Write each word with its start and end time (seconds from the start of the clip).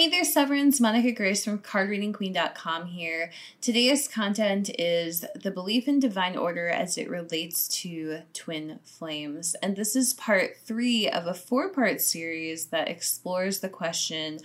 Hey 0.00 0.08
there, 0.08 0.24
Severance. 0.24 0.80
Monica 0.80 1.12
Grace 1.12 1.44
from 1.44 1.58
cardreadingqueen.com 1.58 2.86
here. 2.86 3.30
Today's 3.60 4.08
content 4.08 4.70
is 4.78 5.26
the 5.34 5.50
belief 5.50 5.86
in 5.88 6.00
divine 6.00 6.38
order 6.38 6.70
as 6.70 6.96
it 6.96 7.10
relates 7.10 7.68
to 7.82 8.20
twin 8.32 8.78
flames. 8.82 9.54
And 9.62 9.76
this 9.76 9.94
is 9.94 10.14
part 10.14 10.56
three 10.64 11.06
of 11.06 11.26
a 11.26 11.34
four 11.34 11.68
part 11.68 12.00
series 12.00 12.68
that 12.68 12.88
explores 12.88 13.60
the 13.60 13.68
question 13.68 14.38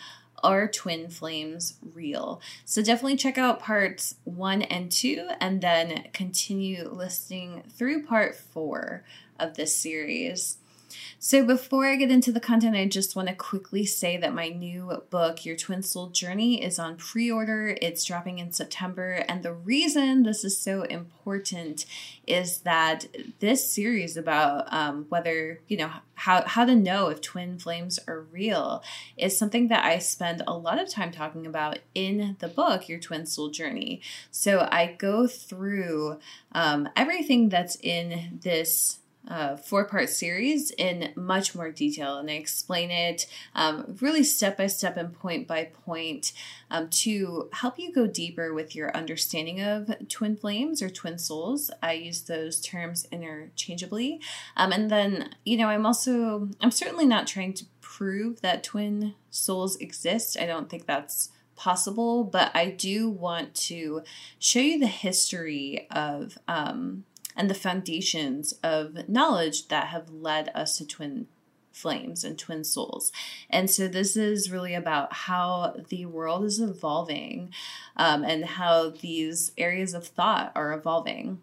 are 0.43 0.67
twin 0.67 1.07
flames 1.07 1.77
real? 1.93 2.41
So 2.65 2.81
definitely 2.83 3.15
check 3.15 3.37
out 3.37 3.61
parts 3.61 4.15
one 4.25 4.61
and 4.63 4.91
two 4.91 5.29
and 5.39 5.61
then 5.61 6.09
continue 6.11 6.89
listening 6.89 7.63
through 7.69 8.03
part 8.03 8.35
four 8.35 9.05
of 9.39 9.55
this 9.55 9.73
series. 9.73 10.57
So, 11.19 11.45
before 11.45 11.87
I 11.87 11.95
get 11.95 12.11
into 12.11 12.31
the 12.31 12.39
content, 12.39 12.75
I 12.75 12.85
just 12.85 13.15
want 13.15 13.29
to 13.29 13.35
quickly 13.35 13.85
say 13.85 14.17
that 14.17 14.33
my 14.33 14.49
new 14.49 15.03
book, 15.09 15.45
Your 15.45 15.55
Twin 15.55 15.81
Soul 15.81 16.09
Journey, 16.09 16.63
is 16.63 16.77
on 16.77 16.97
pre 16.97 17.31
order. 17.31 17.75
It's 17.81 18.03
dropping 18.03 18.39
in 18.39 18.51
September. 18.51 19.23
And 19.27 19.41
the 19.41 19.53
reason 19.53 20.23
this 20.23 20.43
is 20.43 20.57
so 20.57 20.83
important 20.83 21.85
is 22.27 22.59
that 22.59 23.07
this 23.39 23.71
series 23.71 24.17
about 24.17 24.71
um, 24.71 25.05
whether, 25.09 25.61
you 25.67 25.77
know, 25.77 25.89
how, 26.13 26.43
how 26.45 26.65
to 26.65 26.75
know 26.75 27.09
if 27.09 27.21
twin 27.21 27.57
flames 27.57 27.99
are 28.07 28.21
real 28.21 28.83
is 29.17 29.37
something 29.37 29.67
that 29.69 29.83
I 29.83 29.99
spend 29.99 30.43
a 30.45 30.57
lot 30.57 30.79
of 30.79 30.89
time 30.89 31.11
talking 31.11 31.45
about 31.45 31.79
in 31.93 32.37
the 32.39 32.47
book, 32.47 32.87
Your 32.87 32.99
Twin 32.99 33.25
Soul 33.25 33.49
Journey. 33.49 34.01
So, 34.31 34.67
I 34.71 34.95
go 34.97 35.27
through 35.27 36.19
um, 36.51 36.89
everything 36.95 37.49
that's 37.49 37.77
in 37.77 38.39
this 38.43 38.99
uh, 39.27 39.55
four 39.55 39.85
part 39.85 40.09
series 40.09 40.71
in 40.71 41.11
much 41.15 41.55
more 41.55 41.71
detail. 41.71 42.17
And 42.17 42.29
I 42.29 42.33
explain 42.33 42.91
it 42.91 43.27
um, 43.53 43.97
really 44.01 44.23
step 44.23 44.57
by 44.57 44.67
step 44.67 44.97
and 44.97 45.13
point 45.13 45.47
by 45.47 45.65
point 45.85 46.33
um, 46.69 46.89
to 46.89 47.49
help 47.53 47.79
you 47.79 47.91
go 47.91 48.07
deeper 48.07 48.53
with 48.53 48.75
your 48.75 48.95
understanding 48.95 49.61
of 49.61 49.89
twin 50.09 50.35
flames 50.35 50.81
or 50.81 50.89
twin 50.89 51.17
souls. 51.17 51.71
I 51.81 51.93
use 51.93 52.21
those 52.21 52.61
terms 52.61 53.07
interchangeably. 53.11 54.21
Um, 54.55 54.71
and 54.71 54.89
then, 54.89 55.35
you 55.43 55.57
know, 55.57 55.67
I'm 55.67 55.85
also, 55.85 56.49
I'm 56.61 56.71
certainly 56.71 57.05
not 57.05 57.27
trying 57.27 57.53
to 57.53 57.65
prove 57.81 58.41
that 58.41 58.63
twin 58.63 59.15
souls 59.29 59.77
exist. 59.77 60.37
I 60.39 60.45
don't 60.45 60.69
think 60.69 60.85
that's 60.85 61.29
possible, 61.55 62.23
but 62.23 62.51
I 62.53 62.69
do 62.69 63.09
want 63.09 63.55
to 63.55 64.03
show 64.39 64.59
you 64.59 64.79
the 64.79 64.87
history 64.87 65.87
of 65.89 66.37
um, 66.47 67.05
and 67.35 67.49
the 67.49 67.55
foundations 67.55 68.53
of 68.63 69.09
knowledge 69.09 69.67
that 69.67 69.87
have 69.87 70.09
led 70.09 70.49
us 70.55 70.77
to 70.77 70.85
twin 70.85 71.27
flames 71.75 72.23
and 72.23 72.39
twin 72.39 72.63
souls. 72.63 73.11
And 73.49 73.69
so 73.69 73.87
this 73.87 74.15
is 74.15 74.49
really 74.49 74.73
about 74.73 75.11
how 75.11 75.75
the 75.89 76.05
world 76.05 76.45
is 76.45 76.61
evolving 76.61 77.51
um, 77.97 78.23
and 78.23 78.45
how 78.45 78.91
these 78.91 79.51
areas 79.57 79.93
of 79.93 80.07
thought 80.07 80.53
are 80.55 80.73
evolving. 80.73 81.41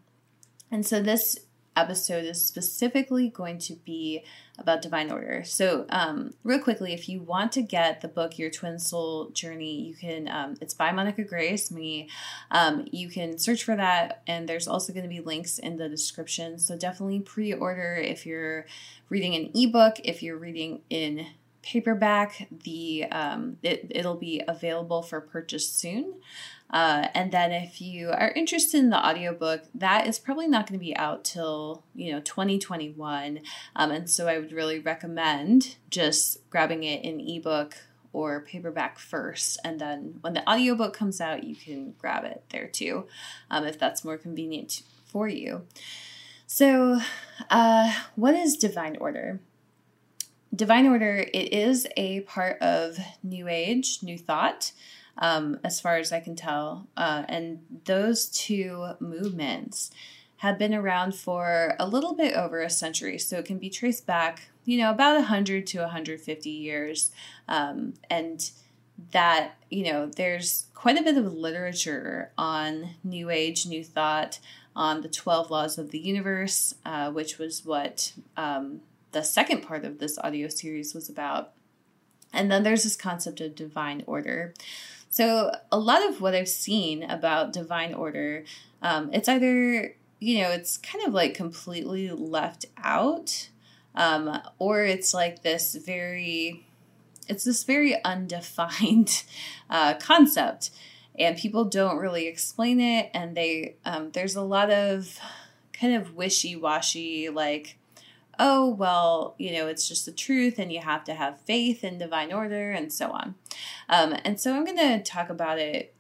And 0.71 0.87
so 0.87 1.03
this 1.03 1.39
episode 1.77 2.25
is 2.25 2.45
specifically 2.45 3.29
going 3.29 3.59
to 3.59 3.75
be 3.75 4.25
about 4.59 4.83
divine 4.83 5.11
order. 5.11 5.43
So, 5.45 5.87
um, 5.89 6.35
real 6.45 6.59
quickly, 6.59 6.93
if 6.93 7.09
you 7.09 7.21
want 7.21 7.53
to 7.53 7.63
get 7.63 8.01
the 8.01 8.09
book 8.09 8.39
Your 8.39 8.51
Twin 8.51 8.79
Soul 8.79 9.31
Journey, 9.31 9.81
you 9.81 9.95
can. 9.95 10.29
Um, 10.29 10.57
it's 10.61 10.75
by 10.75 10.93
Monica 10.93 11.25
Grace, 11.25 11.71
me. 11.71 12.09
Um, 12.51 12.87
you 12.91 13.09
can 13.09 13.39
search 13.39 13.65
for 13.65 13.77
that, 13.77 14.23
and 14.27 14.49
there's 14.49 14.69
also 14.69 14.93
going 14.93 15.05
to 15.05 15.09
be 15.09 15.21
links 15.21 15.59
in 15.59 15.77
the 15.77 15.89
description. 15.89 16.59
So 16.59 16.77
definitely 16.77 17.21
pre-order 17.21 17.95
if 17.95 18.27
you're 18.27 18.67
reading 19.09 19.35
an 19.35 19.51
ebook. 19.55 19.97
If 20.05 20.23
you're 20.23 20.39
reading 20.39 20.83
in 20.91 21.27
paperback, 21.63 22.49
the 22.51 23.05
um, 23.11 23.57
it, 23.63 23.87
it'll 23.91 24.17
be 24.17 24.43
available 24.47 25.03
for 25.03 25.21
purchase 25.21 25.69
soon. 25.71 26.15
Uh, 26.71 27.09
and 27.15 27.33
then 27.33 27.53
if 27.53 27.83
you 27.83 28.09
are 28.11 28.31
interested 28.31 28.79
in 28.79 28.91
the 28.91 29.07
audiobook, 29.07 29.65
that 29.75 30.07
is 30.07 30.19
probably 30.19 30.49
not 30.49 30.67
going 30.67 30.79
to 30.79 30.85
be 30.85 30.97
out 30.97 31.23
till, 31.23 31.85
you 31.95 32.11
know, 32.11 32.21
2021. 32.21 33.41
Um, 33.77 33.91
and 33.91 34.09
so 34.09 34.27
I 34.27 34.39
would 34.39 34.53
really 34.53 34.79
recommend 34.79 35.77
just 35.91 36.49
grabbing 36.49 36.83
it 36.85 37.05
in 37.05 37.21
ebook 37.21 37.77
or 38.15 38.41
paperback 38.41 38.99
first. 38.99 39.59
And 39.63 39.79
then 39.79 40.19
when 40.23 40.33
the 40.33 40.49
audiobook 40.51 40.95
comes 40.95 41.21
out, 41.21 41.45
you 41.45 41.55
can 41.55 41.95
grab 41.99 42.25
it 42.25 42.43
there 42.51 42.69
too, 42.69 43.07
um, 43.51 43.67
if 43.67 43.79
that's 43.79 44.05
more 44.05 44.17
convenient 44.17 44.83
for 45.05 45.29
you. 45.29 45.67
So, 46.47 47.01
uh, 47.51 47.95
what 48.15 48.35
is 48.35 48.57
divine 48.57 48.97
order? 48.99 49.41
Divine 50.55 50.87
order, 50.87 51.27
it 51.33 51.53
is 51.53 51.87
a 51.97 52.21
part 52.21 52.61
of 52.61 52.99
New 53.23 53.49
Age, 53.49 54.01
New 54.03 54.19
Thought 54.19 54.73
um, 55.19 55.59
as 55.65 55.81
far 55.81 55.97
as 55.97 56.13
I 56.13 56.21
can 56.21 56.37
tell. 56.37 56.89
Uh, 56.97 57.25
and 57.29 57.61
those 57.85 58.29
two 58.29 58.93
movements 59.01 59.91
have 60.39 60.59
been 60.59 60.75
around 60.75 61.15
for 61.15 61.77
a 61.79 61.87
little 61.87 62.15
bit 62.15 62.35
over 62.35 62.61
a 62.61 62.71
century. 62.71 63.19
So 63.19 63.39
it 63.39 63.45
can 63.45 63.59
be 63.59 63.71
traced 63.71 64.07
back, 64.07 64.49
you 64.65 64.79
know, 64.79 64.91
about 64.91 65.15
100 65.15 65.67
to 65.69 65.79
150 65.81 66.51
years. 66.51 67.13
Um, 67.49 67.95
and 68.11 68.51
that, 69.13 69.55
you 69.71 69.85
know, 69.85 70.07
there's 70.07 70.67
quite 70.75 70.99
a 70.99 71.03
bit 71.03 71.17
of 71.17 71.33
literature 71.33 72.33
on 72.37 72.91
New 73.05 73.31
Age, 73.31 73.67
New 73.67 73.85
Thought, 73.85 74.39
on 74.75 75.03
the 75.03 75.09
12 75.09 75.51
laws 75.51 75.79
of 75.79 75.91
the 75.91 75.99
universe, 75.99 76.75
uh, 76.85 77.11
which 77.11 77.39
was 77.39 77.65
what 77.65 78.13
um, 78.37 78.81
the 79.13 79.23
second 79.23 79.63
part 79.63 79.85
of 79.85 79.99
this 79.99 80.19
audio 80.19 80.49
series 80.49 80.95
was 80.95 81.09
about. 81.09 81.53
And 82.33 82.51
then 82.51 82.63
there's 82.63 82.83
this 82.83 82.97
concept 82.97 83.41
of 83.41 83.55
divine 83.55 84.03
order. 84.07 84.55
So, 85.11 85.55
a 85.71 85.79
lot 85.79 86.09
of 86.09 86.23
what 86.23 86.35
I've 86.35 86.49
seen 86.49 87.03
about 87.03 87.53
divine 87.53 87.93
order, 87.93 88.45
um, 88.81 89.11
it's 89.13 89.29
either, 89.29 89.95
you 90.19 90.41
know, 90.41 90.51
it's 90.51 90.79
kind 90.79 91.05
of 91.07 91.13
like 91.13 91.35
completely 91.35 92.11
left 92.11 92.65
out, 92.79 93.51
um, 93.95 94.41
or 94.59 94.83
it's 94.85 95.13
like 95.13 95.43
this 95.43 95.75
very, 95.75 96.65
it's 97.29 97.45
this 97.45 97.65
very 97.65 98.03
undefined 98.03 99.25
uh, 99.71 99.95
concept. 99.95 100.71
And 101.19 101.37
people 101.37 101.67
don't 101.67 101.99
really 101.99 102.27
explain 102.27 102.81
it, 102.81 103.11
and 103.13 103.37
they 103.37 103.77
um, 103.85 104.13
there's 104.13 104.35
a 104.35 104.41
lot 104.41 104.71
of 104.71 105.21
kind 105.75 105.95
of 105.95 106.15
wishy 106.15 106.57
washy, 106.57 107.29
like 107.29 107.77
oh, 108.45 108.69
well, 108.69 109.37
you 109.39 109.53
know, 109.53 109.69
it's 109.69 109.87
just 109.87 110.05
the 110.05 110.11
truth 110.11 110.59
and 110.59 110.73
you 110.73 110.81
have 110.81 111.05
to 111.05 111.15
have 111.15 111.41
faith 111.43 111.85
in 111.85 111.97
divine 111.97 112.33
order 112.33 112.73
and 112.73 112.93
so 112.93 113.13
on. 113.13 113.37
Um, 113.89 114.17
and 114.25 114.41
so 114.41 114.53
I'm 114.53 114.65
going 114.65 114.79
to 114.79 115.01
talk 115.01 115.31
about 115.31 115.61
it 115.61 115.95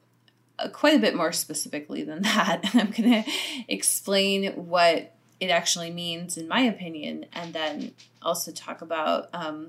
uh, 0.59 0.69
quite 0.69 0.97
a 0.97 0.99
bit 0.99 1.15
more 1.15 1.31
specifically 1.31 2.03
than 2.03 2.23
that. 2.23 2.61
And 2.65 2.81
I'm 2.81 2.91
going 2.91 3.23
to 3.23 3.31
explain 3.69 4.53
what 4.55 5.15
it 5.39 5.51
actually 5.51 5.93
means, 5.93 6.37
in 6.37 6.49
my 6.49 6.63
opinion, 6.63 7.27
and 7.33 7.53
then 7.53 7.93
also 8.21 8.51
talk 8.51 8.83
about 8.83 9.29
um, 9.33 9.69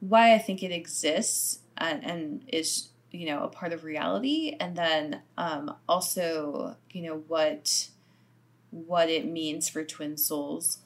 why 0.00 0.34
I 0.34 0.38
think 0.38 0.64
it 0.64 0.72
exists 0.72 1.60
and, 1.76 2.04
and, 2.04 2.42
is, 2.48 2.88
you 3.12 3.26
know, 3.26 3.44
a 3.44 3.48
part 3.48 3.72
of 3.72 3.84
reality. 3.84 4.56
And 4.58 4.74
then 4.74 5.22
um, 5.36 5.72
also, 5.88 6.76
you 6.90 7.02
know, 7.02 7.22
what 7.28 7.90
what 8.70 9.08
it 9.08 9.24
means 9.24 9.66
for 9.66 9.82
twin 9.82 10.18
souls 10.18 10.80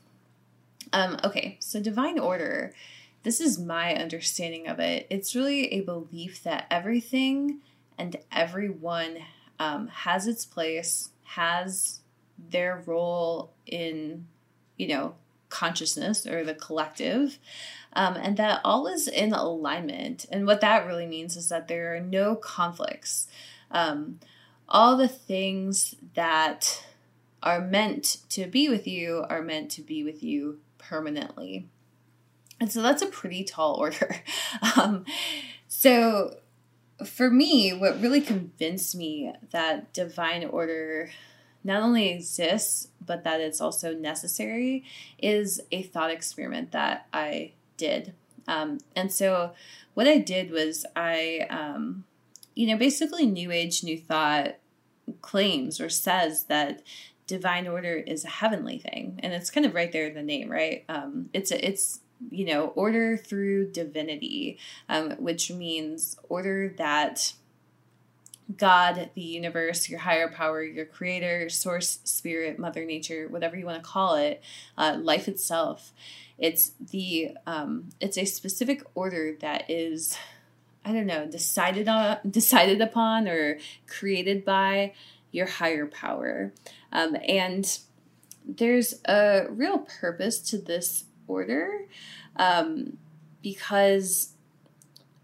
um, 0.92 1.18
okay, 1.24 1.56
so 1.60 1.80
divine 1.80 2.18
order, 2.18 2.74
this 3.22 3.40
is 3.40 3.58
my 3.58 3.94
understanding 3.94 4.66
of 4.66 4.80
it. 4.80 5.06
It's 5.10 5.34
really 5.34 5.72
a 5.72 5.80
belief 5.80 6.42
that 6.42 6.66
everything 6.70 7.60
and 7.98 8.16
everyone 8.30 9.18
um, 9.58 9.88
has 9.88 10.26
its 10.26 10.44
place, 10.44 11.10
has 11.22 12.00
their 12.50 12.82
role 12.84 13.52
in, 13.66 14.26
you 14.76 14.88
know, 14.88 15.14
consciousness 15.48 16.26
or 16.26 16.44
the 16.44 16.54
collective, 16.54 17.38
um, 17.92 18.16
and 18.16 18.36
that 18.38 18.60
all 18.64 18.86
is 18.86 19.06
in 19.06 19.32
alignment. 19.32 20.26
And 20.32 20.46
what 20.46 20.62
that 20.62 20.86
really 20.86 21.06
means 21.06 21.36
is 21.36 21.48
that 21.50 21.68
there 21.68 21.94
are 21.94 22.00
no 22.00 22.34
conflicts. 22.34 23.28
Um, 23.70 24.18
all 24.68 24.96
the 24.96 25.08
things 25.08 25.94
that 26.14 26.84
are 27.42 27.60
meant 27.60 28.18
to 28.30 28.46
be 28.46 28.68
with 28.68 28.86
you 28.86 29.24
are 29.28 29.42
meant 29.42 29.70
to 29.72 29.82
be 29.82 30.02
with 30.02 30.22
you 30.22 30.58
permanently. 30.82 31.68
And 32.60 32.70
so 32.70 32.82
that's 32.82 33.02
a 33.02 33.06
pretty 33.06 33.44
tall 33.44 33.74
order. 33.74 34.16
Um, 34.76 35.04
so 35.66 36.36
for 37.04 37.30
me, 37.30 37.70
what 37.72 38.00
really 38.00 38.20
convinced 38.20 38.94
me 38.94 39.32
that 39.50 39.92
divine 39.92 40.44
order 40.44 41.10
not 41.64 41.82
only 41.82 42.10
exists, 42.10 42.88
but 43.04 43.24
that 43.24 43.40
it's 43.40 43.60
also 43.60 43.94
necessary 43.94 44.84
is 45.18 45.60
a 45.70 45.82
thought 45.82 46.10
experiment 46.10 46.72
that 46.72 47.06
I 47.12 47.52
did. 47.76 48.14
Um, 48.46 48.78
and 48.94 49.12
so 49.12 49.52
what 49.94 50.06
I 50.06 50.18
did 50.18 50.50
was 50.50 50.84
I, 50.96 51.46
um, 51.50 52.04
you 52.54 52.66
know, 52.66 52.76
basically 52.76 53.26
New 53.26 53.50
Age, 53.50 53.82
New 53.82 53.98
Thought 53.98 54.56
claims 55.20 55.80
or 55.80 55.88
says 55.88 56.44
that 56.44 56.82
divine 57.26 57.66
order 57.68 57.94
is 57.94 58.24
a 58.24 58.28
heavenly 58.28 58.78
thing, 58.78 59.20
and 59.22 59.32
it's 59.32 59.50
kind 59.50 59.66
of 59.66 59.74
right 59.74 59.92
there 59.92 60.06
in 60.06 60.14
the 60.14 60.22
name, 60.22 60.50
right? 60.50 60.84
Um, 60.88 61.30
it's 61.32 61.50
a, 61.50 61.66
it's 61.66 62.00
you 62.30 62.44
know, 62.44 62.66
order 62.68 63.16
through 63.16 63.72
divinity, 63.72 64.58
um, 64.88 65.12
which 65.12 65.50
means 65.50 66.16
order 66.28 66.72
that 66.78 67.32
God, 68.56 69.10
the 69.14 69.22
universe, 69.22 69.88
your 69.88 70.00
higher 70.00 70.28
power, 70.28 70.62
your 70.62 70.84
creator, 70.84 71.48
source, 71.48 72.00
spirit, 72.04 72.58
mother 72.58 72.84
nature, 72.84 73.28
whatever 73.28 73.56
you 73.56 73.66
want 73.66 73.82
to 73.82 73.88
call 73.88 74.16
it, 74.16 74.42
uh, 74.76 74.98
life 75.00 75.28
itself. 75.28 75.92
It's 76.38 76.72
the 76.90 77.36
um, 77.46 77.90
it's 78.00 78.18
a 78.18 78.24
specific 78.24 78.82
order 78.94 79.36
that 79.40 79.70
is, 79.70 80.16
I 80.84 80.92
don't 80.92 81.06
know, 81.06 81.26
decided 81.26 81.88
on, 81.88 82.18
decided 82.30 82.80
upon, 82.80 83.28
or 83.28 83.58
created 83.86 84.44
by 84.44 84.92
your 85.32 85.46
higher 85.46 85.86
power, 85.86 86.52
um, 86.92 87.16
and 87.26 87.78
there's 88.44 89.00
a 89.06 89.46
real 89.50 89.78
purpose 89.78 90.38
to 90.40 90.58
this 90.58 91.04
order 91.26 91.86
um, 92.36 92.98
because 93.42 94.34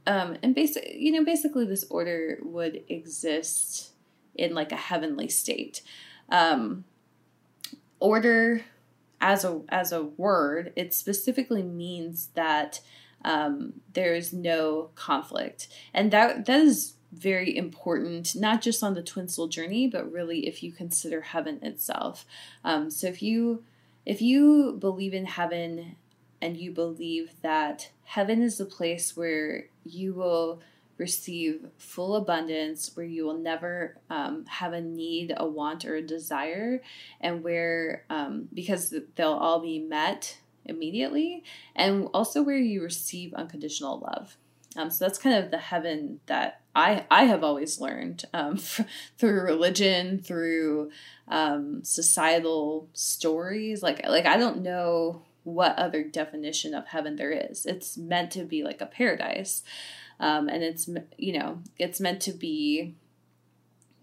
um, 0.06 0.37
and 0.43 0.55
basic 0.55 0.94
you 0.94 1.12
know 1.12 1.25
basically 1.25 1.66
this 1.66 1.84
order 1.90 2.38
would 2.43 2.82
exist 2.88 3.93
in 4.34 4.55
like 4.55 4.72
a 4.72 4.76
heavenly 4.76 5.28
state. 5.28 5.82
Um, 6.31 6.84
order 8.00 8.64
as 9.20 9.44
a 9.44 9.60
as 9.69 9.90
a 9.90 10.05
word 10.05 10.72
it 10.76 10.94
specifically 10.94 11.62
means 11.62 12.28
that 12.34 12.81
um, 13.25 13.75
there 13.93 14.14
is 14.14 14.32
no 14.32 14.90
conflict. 14.94 15.69
And 15.93 16.10
that 16.12 16.46
that 16.46 16.60
is 16.60 16.94
very 17.12 17.56
important, 17.56 18.34
not 18.37 18.60
just 18.60 18.82
on 18.82 18.94
the 18.94 19.02
twin 19.02 19.28
soul 19.28 19.49
journey, 19.49 19.88
but 19.88 20.10
really 20.10 20.46
if 20.46 20.62
you 20.62 20.72
consider 20.72 21.20
heaven 21.20 21.58
itself. 21.62 22.26
Um, 22.64 22.90
so 22.90 23.06
if 23.06 23.22
you 23.22 23.64
if 24.05 24.22
you 24.22 24.76
believe 24.78 25.12
in 25.12 25.26
heaven 25.26 25.96
and 26.40 26.56
you 26.56 26.70
believe 26.70 27.32
that 27.43 27.90
heaven 28.05 28.40
is 28.43 28.58
the 28.58 28.64
place 28.64 29.16
where 29.16 29.66
you 29.84 30.14
will 30.14 30.62
receive 30.96 31.66
full 31.76 32.16
abundance, 32.16 32.90
where 32.94 33.06
you 33.06 33.25
will 33.25 33.38
never 33.38 33.96
um, 34.10 34.44
have 34.46 34.72
a 34.72 34.81
need, 34.81 35.32
a 35.37 35.46
want, 35.46 35.84
or 35.84 35.94
a 35.96 36.02
desire, 36.02 36.82
and 37.20 37.43
where 37.43 38.05
um, 38.10 38.49
because 38.52 38.94
they'll 39.14 39.32
all 39.32 39.60
be 39.60 39.78
met 39.78 40.38
immediately, 40.64 41.44
and 41.75 42.08
also 42.12 42.43
where 42.43 42.58
you 42.58 42.82
receive 42.82 43.32
unconditional 43.34 43.99
love. 44.00 44.37
Um, 44.79 44.91
so 44.91 45.05
that's 45.05 45.19
kind 45.19 45.35
of 45.35 45.51
the 45.51 45.59
heaven 45.59 46.21
that 46.27 46.61
I 46.75 47.05
I 47.11 47.25
have 47.25 47.43
always 47.43 47.81
learned 47.81 48.25
um, 48.33 48.57
through 49.19 49.43
religion, 49.43 50.23
through 50.23 50.91
um, 51.27 51.83
societal 51.83 52.89
stories. 52.93 53.83
Like 53.83 54.07
like 54.07 54.25
I 54.25 54.37
don't 54.37 54.63
know 54.63 55.23
what 55.43 55.77
other 55.77 56.05
definition 56.05 56.75
of 56.75 56.87
heaven 56.87 57.17
there 57.17 57.33
is. 57.33 57.67
It's 57.67 57.99
meant 57.99 58.31
to 58.33 58.45
be 58.45 58.63
like 58.63 58.81
a 58.81 58.87
paradise, 58.87 59.65
um, 60.21 60.49
and 60.49 60.63
it's 60.63 60.89
you 61.17 61.37
know 61.37 61.61
it's 61.77 62.01
meant 62.01 62.23
to 62.23 62.33
be. 62.33 62.95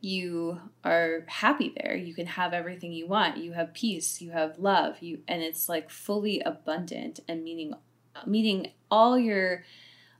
You 0.01 0.59
are 0.83 1.23
happy 1.27 1.73
there. 1.81 1.95
You 1.95 2.13
can 2.13 2.27
have 2.27 2.53
everything 2.53 2.91
you 2.91 3.07
want. 3.07 3.37
You 3.37 3.53
have 3.53 3.73
peace. 3.73 4.21
You 4.21 4.31
have 4.31 4.59
love. 4.59 5.01
You 5.01 5.19
and 5.27 5.41
it's 5.41 5.69
like 5.69 5.89
fully 5.89 6.41
abundant 6.41 7.21
and 7.29 7.45
meaning 7.45 7.73
meeting 8.25 8.71
all 8.91 9.17
your 9.17 9.63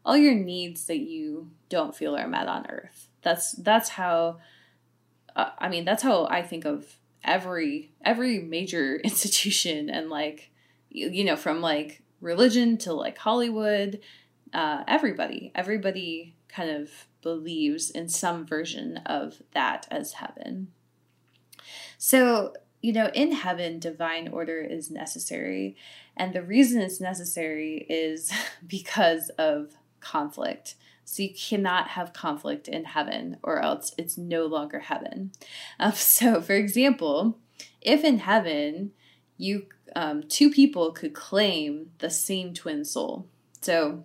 all 0.05 0.15
your 0.15 0.35
needs 0.35 0.85
that 0.85 0.99
you 0.99 1.49
don't 1.69 1.95
feel 1.95 2.15
are 2.15 2.27
met 2.27 2.47
on 2.47 2.67
earth. 2.69 3.09
That's 3.21 3.53
that's 3.53 3.89
how 3.89 4.37
uh, 5.35 5.49
I 5.57 5.67
mean 5.67 5.83
that's 5.83 6.03
how 6.03 6.27
I 6.27 6.43
think 6.43 6.65
of 6.65 6.97
every 7.23 7.91
every 8.03 8.39
major 8.39 8.97
institution 9.03 9.89
and 9.89 10.09
like 10.09 10.51
you, 10.89 11.09
you 11.09 11.23
know 11.23 11.35
from 11.35 11.61
like 11.61 12.03
religion 12.21 12.77
to 12.77 12.93
like 12.93 13.17
Hollywood 13.17 13.99
uh, 14.53 14.83
everybody 14.87 15.51
everybody 15.55 16.35
kind 16.47 16.69
of 16.69 17.07
believes 17.21 17.89
in 17.89 18.07
some 18.07 18.45
version 18.45 18.97
of 19.05 19.41
that 19.53 19.87
as 19.89 20.13
heaven. 20.13 20.67
So, 21.97 22.53
you 22.81 22.93
know, 22.93 23.09
in 23.13 23.31
heaven, 23.31 23.79
divine 23.79 24.27
order 24.27 24.61
is 24.61 24.91
necessary. 24.91 25.75
And 26.15 26.33
the 26.33 26.43
reason 26.43 26.81
it's 26.81 27.01
necessary 27.01 27.85
is 27.89 28.31
because 28.67 29.29
of 29.39 29.71
conflict. 29.99 30.75
So 31.03 31.23
you 31.23 31.29
cannot 31.33 31.89
have 31.89 32.13
conflict 32.13 32.67
in 32.67 32.85
heaven, 32.85 33.37
or 33.43 33.61
else 33.61 33.93
it's 33.97 34.17
no 34.17 34.45
longer 34.45 34.79
heaven. 34.79 35.31
Um, 35.79 35.91
so, 35.95 36.41
for 36.41 36.53
example, 36.53 37.37
if 37.81 38.03
in 38.03 38.19
heaven 38.19 38.91
you 39.37 39.67
um, 39.95 40.23
two 40.23 40.49
people 40.49 40.91
could 40.91 41.13
claim 41.13 41.91
the 41.99 42.09
same 42.09 42.53
twin 42.53 42.83
soul, 42.83 43.27
so 43.61 44.03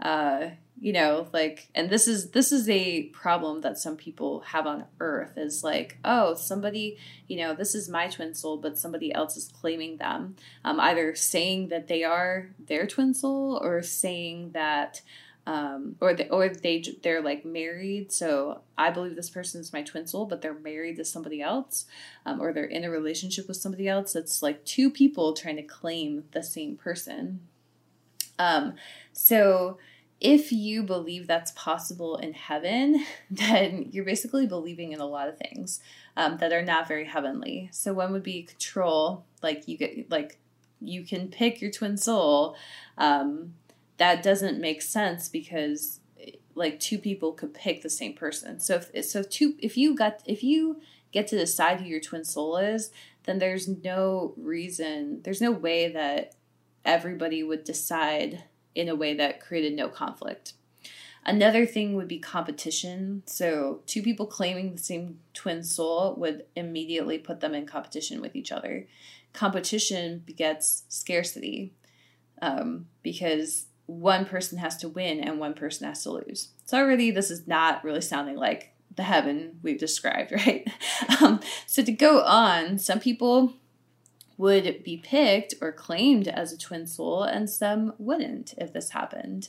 uh, 0.00 0.50
you 0.82 0.92
know, 0.92 1.28
like, 1.32 1.68
and 1.76 1.88
this 1.88 2.08
is 2.08 2.30
this 2.30 2.50
is 2.50 2.68
a 2.68 3.04
problem 3.10 3.60
that 3.60 3.78
some 3.78 3.96
people 3.96 4.40
have 4.40 4.66
on 4.66 4.84
Earth 4.98 5.38
is 5.38 5.62
like, 5.62 5.96
oh, 6.04 6.34
somebody, 6.34 6.98
you 7.28 7.36
know, 7.36 7.54
this 7.54 7.76
is 7.76 7.88
my 7.88 8.08
twin 8.08 8.34
soul, 8.34 8.56
but 8.56 8.76
somebody 8.76 9.14
else 9.14 9.36
is 9.36 9.52
claiming 9.60 9.98
them, 9.98 10.34
um, 10.64 10.80
either 10.80 11.14
saying 11.14 11.68
that 11.68 11.86
they 11.86 12.02
are 12.02 12.48
their 12.58 12.84
twin 12.88 13.14
soul 13.14 13.60
or 13.62 13.80
saying 13.80 14.50
that 14.54 15.02
um, 15.46 15.94
or 16.00 16.14
they, 16.14 16.28
or 16.28 16.48
they 16.48 16.84
they're 17.04 17.22
like 17.22 17.44
married. 17.44 18.10
So 18.10 18.62
I 18.76 18.90
believe 18.90 19.14
this 19.14 19.30
person 19.30 19.60
is 19.60 19.72
my 19.72 19.82
twin 19.82 20.08
soul, 20.08 20.26
but 20.26 20.42
they're 20.42 20.52
married 20.52 20.96
to 20.96 21.04
somebody 21.04 21.40
else, 21.40 21.86
um, 22.26 22.40
or 22.40 22.52
they're 22.52 22.64
in 22.64 22.82
a 22.82 22.90
relationship 22.90 23.46
with 23.46 23.56
somebody 23.56 23.86
else. 23.86 24.16
It's 24.16 24.42
like 24.42 24.64
two 24.64 24.90
people 24.90 25.32
trying 25.32 25.56
to 25.56 25.62
claim 25.62 26.24
the 26.32 26.42
same 26.42 26.74
person. 26.74 27.38
Um, 28.36 28.74
so 29.12 29.78
if 30.22 30.52
you 30.52 30.84
believe 30.84 31.26
that's 31.26 31.50
possible 31.50 32.16
in 32.16 32.32
heaven, 32.32 33.04
then 33.30 33.88
you're 33.90 34.04
basically 34.04 34.46
believing 34.46 34.92
in 34.92 35.00
a 35.00 35.06
lot 35.06 35.28
of 35.28 35.36
things 35.36 35.80
um, 36.16 36.38
that 36.38 36.52
are 36.52 36.62
not 36.62 36.88
very 36.88 37.04
heavenly. 37.04 37.68
So 37.72 37.92
one 37.92 38.12
would 38.12 38.22
be 38.22 38.44
control, 38.44 39.26
like 39.42 39.66
you 39.66 39.76
get 39.76 40.10
like 40.10 40.38
you 40.80 41.04
can 41.04 41.28
pick 41.28 41.60
your 41.60 41.70
twin 41.70 41.96
soul. 41.96 42.56
Um, 42.96 43.54
that 43.98 44.22
doesn't 44.22 44.60
make 44.60 44.80
sense 44.80 45.28
because 45.28 46.00
like 46.54 46.78
two 46.78 46.98
people 46.98 47.32
could 47.32 47.52
pick 47.52 47.82
the 47.82 47.90
same 47.90 48.14
person. 48.14 48.60
So 48.60 48.80
if 48.94 49.04
so 49.04 49.22
two 49.24 49.56
if 49.58 49.76
you 49.76 49.94
got 49.96 50.20
if 50.24 50.44
you 50.44 50.80
get 51.10 51.26
to 51.28 51.38
decide 51.38 51.80
who 51.80 51.86
your 51.86 52.00
twin 52.00 52.24
soul 52.24 52.56
is, 52.56 52.90
then 53.24 53.38
there's 53.38 53.66
no 53.66 54.34
reason, 54.36 55.20
there's 55.24 55.40
no 55.40 55.50
way 55.50 55.90
that 55.92 56.34
everybody 56.84 57.42
would 57.42 57.64
decide 57.64 58.44
in 58.74 58.88
a 58.88 58.94
way 58.94 59.14
that 59.14 59.40
created 59.40 59.74
no 59.74 59.88
conflict. 59.88 60.54
Another 61.24 61.66
thing 61.66 61.94
would 61.94 62.08
be 62.08 62.18
competition. 62.18 63.22
So, 63.26 63.80
two 63.86 64.02
people 64.02 64.26
claiming 64.26 64.72
the 64.72 64.78
same 64.78 65.20
twin 65.34 65.62
soul 65.62 66.16
would 66.16 66.46
immediately 66.56 67.18
put 67.18 67.40
them 67.40 67.54
in 67.54 67.64
competition 67.64 68.20
with 68.20 68.34
each 68.34 68.50
other. 68.50 68.88
Competition 69.32 70.22
begets 70.26 70.82
scarcity 70.88 71.74
um, 72.40 72.86
because 73.02 73.66
one 73.86 74.24
person 74.24 74.58
has 74.58 74.76
to 74.78 74.88
win 74.88 75.20
and 75.20 75.38
one 75.38 75.54
person 75.54 75.86
has 75.86 76.02
to 76.02 76.10
lose. 76.10 76.48
So 76.64 76.78
already 76.78 77.10
this 77.10 77.30
is 77.30 77.46
not 77.46 77.84
really 77.84 78.00
sounding 78.00 78.36
like 78.36 78.74
the 78.96 79.02
heaven 79.02 79.58
we've 79.62 79.78
described, 79.78 80.32
right? 80.46 80.68
Um, 81.20 81.40
so 81.66 81.82
to 81.82 81.92
go 81.92 82.22
on, 82.22 82.78
some 82.78 83.00
people 83.00 83.54
would 84.42 84.82
be 84.82 84.96
picked 84.96 85.54
or 85.60 85.70
claimed 85.70 86.26
as 86.26 86.52
a 86.52 86.58
twin 86.58 86.86
soul, 86.86 87.22
and 87.22 87.48
some 87.48 87.94
wouldn't 87.96 88.54
if 88.58 88.72
this 88.72 88.90
happened. 88.90 89.48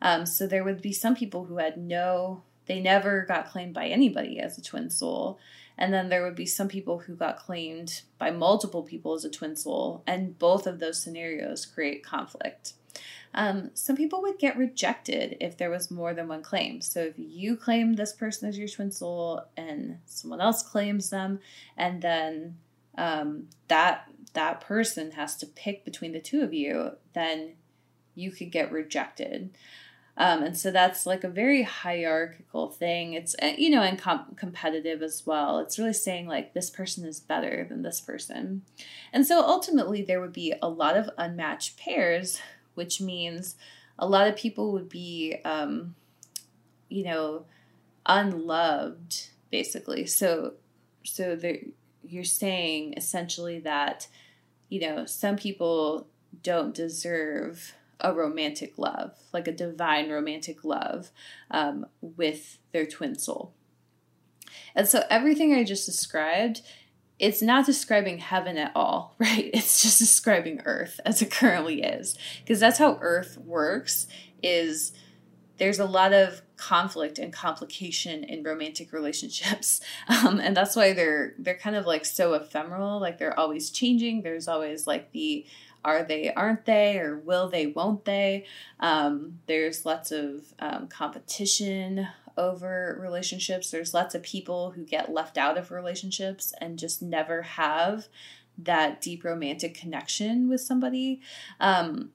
Um, 0.00 0.26
so 0.26 0.46
there 0.46 0.64
would 0.64 0.82
be 0.82 0.92
some 0.92 1.14
people 1.14 1.44
who 1.44 1.58
had 1.58 1.76
no, 1.76 2.42
they 2.66 2.80
never 2.80 3.24
got 3.24 3.48
claimed 3.48 3.72
by 3.72 3.86
anybody 3.86 4.40
as 4.40 4.58
a 4.58 4.62
twin 4.62 4.90
soul. 4.90 5.38
And 5.78 5.94
then 5.94 6.08
there 6.08 6.24
would 6.24 6.34
be 6.34 6.46
some 6.46 6.68
people 6.68 6.98
who 6.98 7.14
got 7.14 7.38
claimed 7.38 8.02
by 8.18 8.30
multiple 8.30 8.82
people 8.82 9.14
as 9.14 9.24
a 9.24 9.30
twin 9.30 9.56
soul, 9.56 10.02
and 10.06 10.38
both 10.38 10.66
of 10.66 10.80
those 10.80 11.02
scenarios 11.02 11.64
create 11.64 12.04
conflict. 12.04 12.74
Um, 13.34 13.70
some 13.74 13.96
people 13.96 14.20
would 14.22 14.38
get 14.38 14.58
rejected 14.58 15.36
if 15.40 15.56
there 15.56 15.70
was 15.70 15.90
more 15.90 16.12
than 16.14 16.28
one 16.28 16.42
claim. 16.42 16.82
So 16.82 17.00
if 17.00 17.14
you 17.16 17.56
claim 17.56 17.94
this 17.94 18.12
person 18.12 18.48
as 18.48 18.58
your 18.58 18.68
twin 18.68 18.90
soul 18.90 19.40
and 19.56 19.98
someone 20.04 20.40
else 20.40 20.62
claims 20.62 21.08
them, 21.10 21.40
and 21.76 22.02
then 22.02 22.58
um, 22.98 23.48
that 23.68 24.08
that 24.34 24.60
person 24.60 25.12
has 25.12 25.36
to 25.36 25.46
pick 25.46 25.84
between 25.84 26.12
the 26.12 26.20
two 26.20 26.42
of 26.42 26.54
you, 26.54 26.92
then 27.14 27.54
you 28.14 28.30
could 28.30 28.50
get 28.50 28.72
rejected. 28.72 29.56
Um, 30.16 30.42
and 30.42 30.56
so 30.56 30.70
that's 30.70 31.06
like 31.06 31.24
a 31.24 31.28
very 31.28 31.62
hierarchical 31.62 32.70
thing. 32.70 33.14
It's, 33.14 33.34
uh, 33.42 33.52
you 33.56 33.70
know, 33.70 33.82
and 33.82 33.98
com- 33.98 34.34
competitive 34.36 35.02
as 35.02 35.26
well. 35.26 35.58
It's 35.58 35.78
really 35.78 35.94
saying 35.94 36.26
like 36.26 36.52
this 36.52 36.68
person 36.68 37.06
is 37.06 37.18
better 37.18 37.66
than 37.66 37.82
this 37.82 38.00
person. 38.00 38.62
And 39.12 39.26
so 39.26 39.40
ultimately, 39.40 40.02
there 40.02 40.20
would 40.20 40.34
be 40.34 40.54
a 40.60 40.68
lot 40.68 40.98
of 40.98 41.08
unmatched 41.16 41.78
pairs 41.78 42.40
which 42.74 43.00
means 43.00 43.56
a 43.98 44.06
lot 44.06 44.26
of 44.26 44.36
people 44.36 44.72
would 44.72 44.88
be, 44.88 45.36
um, 45.44 45.94
you 46.88 47.04
know, 47.04 47.44
unloved, 48.06 49.28
basically. 49.50 50.06
So, 50.06 50.54
so 51.04 51.36
you're 52.02 52.24
saying 52.24 52.94
essentially 52.96 53.58
that, 53.60 54.08
you 54.68 54.80
know, 54.80 55.04
some 55.06 55.36
people 55.36 56.06
don't 56.42 56.74
deserve 56.74 57.74
a 58.00 58.12
romantic 58.12 58.78
love, 58.78 59.12
like 59.32 59.46
a 59.46 59.52
divine 59.52 60.10
romantic 60.10 60.64
love 60.64 61.10
um, 61.50 61.86
with 62.00 62.58
their 62.72 62.86
twin 62.86 63.16
soul. 63.16 63.52
And 64.74 64.88
so 64.88 65.04
everything 65.08 65.54
I 65.54 65.64
just 65.64 65.86
described, 65.86 66.62
it's 67.18 67.42
not 67.42 67.66
describing 67.66 68.18
heaven 68.18 68.58
at 68.58 68.72
all, 68.74 69.14
right? 69.18 69.50
It's 69.54 69.82
just 69.82 69.98
describing 69.98 70.62
earth 70.64 71.00
as 71.04 71.22
it 71.22 71.30
currently 71.30 71.82
is. 71.82 72.16
Because 72.40 72.60
that's 72.60 72.78
how 72.78 72.98
earth 73.00 73.38
works 73.38 74.06
is 74.42 74.92
there's 75.58 75.78
a 75.78 75.84
lot 75.84 76.12
of 76.12 76.42
conflict 76.68 77.18
and 77.18 77.32
complication 77.32 78.22
in 78.22 78.44
romantic 78.44 78.92
relationships. 78.92 79.80
Um, 80.08 80.40
and 80.40 80.56
that's 80.56 80.76
why 80.76 80.92
they're 80.92 81.34
they're 81.38 81.56
kind 81.56 81.74
of 81.74 81.86
like 81.86 82.04
so 82.04 82.34
ephemeral 82.34 83.00
like 83.00 83.18
they're 83.18 83.38
always 83.38 83.70
changing. 83.70 84.22
There's 84.22 84.46
always 84.46 84.86
like 84.86 85.10
the 85.12 85.46
are 85.84 86.02
they 86.02 86.32
aren't 86.34 86.64
they 86.64 86.98
or 86.98 87.18
will 87.18 87.48
they 87.48 87.66
won't 87.66 88.04
they? 88.04 88.44
Um, 88.78 89.38
there's 89.46 89.86
lots 89.86 90.12
of 90.12 90.52
um, 90.58 90.88
competition 90.88 92.08
over 92.36 92.98
relationships. 93.00 93.70
There's 93.70 93.94
lots 93.94 94.14
of 94.14 94.22
people 94.22 94.72
who 94.72 94.84
get 94.84 95.12
left 95.12 95.38
out 95.38 95.56
of 95.56 95.70
relationships 95.70 96.52
and 96.60 96.78
just 96.78 97.00
never 97.00 97.42
have 97.42 98.08
that 98.58 99.00
deep 99.00 99.24
romantic 99.24 99.74
connection 99.74 100.48
with 100.48 100.60
somebody. 100.60 101.20
Um, 101.58 102.10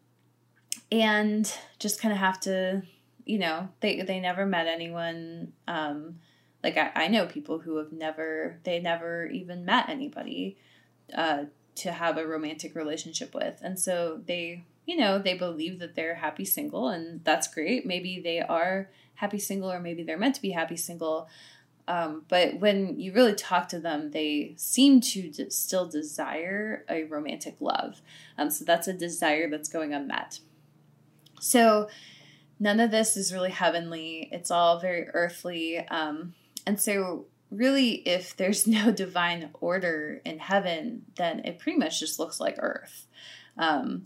and 0.91 1.51
just 1.79 2.01
kind 2.01 2.13
of 2.13 2.19
have 2.19 2.39
to 2.41 2.83
you 3.27 3.37
know 3.37 3.69
they 3.81 4.01
they 4.01 4.19
never 4.19 4.45
met 4.45 4.67
anyone 4.67 5.53
um 5.67 6.19
like 6.63 6.77
I, 6.77 6.91
I 6.95 7.07
know 7.07 7.25
people 7.25 7.59
who 7.59 7.77
have 7.77 7.91
never 7.91 8.59
they 8.63 8.79
never 8.79 9.27
even 9.27 9.65
met 9.65 9.89
anybody 9.89 10.57
uh 11.15 11.45
to 11.75 11.91
have 11.91 12.17
a 12.17 12.25
romantic 12.25 12.75
relationship 12.75 13.35
with 13.35 13.59
and 13.61 13.79
so 13.79 14.21
they 14.25 14.63
you 14.85 14.97
know 14.97 15.19
they 15.19 15.35
believe 15.35 15.79
that 15.79 15.95
they're 15.95 16.15
happy 16.15 16.45
single 16.45 16.89
and 16.89 17.23
that's 17.23 17.47
great 17.47 17.85
maybe 17.85 18.19
they 18.19 18.39
are 18.39 18.89
happy 19.15 19.39
single 19.39 19.71
or 19.71 19.79
maybe 19.79 20.03
they're 20.03 20.17
meant 20.17 20.35
to 20.35 20.41
be 20.41 20.51
happy 20.51 20.77
single 20.77 21.27
um, 21.87 22.25
but 22.27 22.59
when 22.59 22.99
you 22.99 23.13
really 23.13 23.33
talk 23.33 23.69
to 23.69 23.79
them, 23.79 24.11
they 24.11 24.53
seem 24.57 24.99
to 24.99 25.29
d- 25.29 25.49
still 25.49 25.85
desire 25.85 26.83
a 26.89 27.05
romantic 27.05 27.55
love. 27.61 28.01
Um, 28.37 28.49
so 28.49 28.65
that's 28.65 28.89
a 28.89 28.93
desire 28.93 29.49
that's 29.49 29.69
going 29.69 29.93
unmet. 29.93 30.39
So 31.39 31.87
none 32.59 32.79
of 32.79 32.91
this 32.91 33.17
is 33.17 33.33
really 33.33 33.51
heavenly. 33.51 34.29
It's 34.31 34.51
all 34.51 34.79
very 34.79 35.07
earthly. 35.09 35.79
Um, 35.87 36.33
and 36.65 36.79
so, 36.79 37.25
really, 37.51 37.95
if 38.07 38.35
there's 38.35 38.67
no 38.67 38.91
divine 38.91 39.49
order 39.59 40.21
in 40.25 40.39
heaven, 40.39 41.03
then 41.15 41.39
it 41.45 41.59
pretty 41.59 41.77
much 41.77 41.99
just 41.99 42.19
looks 42.19 42.39
like 42.39 42.55
earth. 42.59 43.07
Um, 43.57 44.03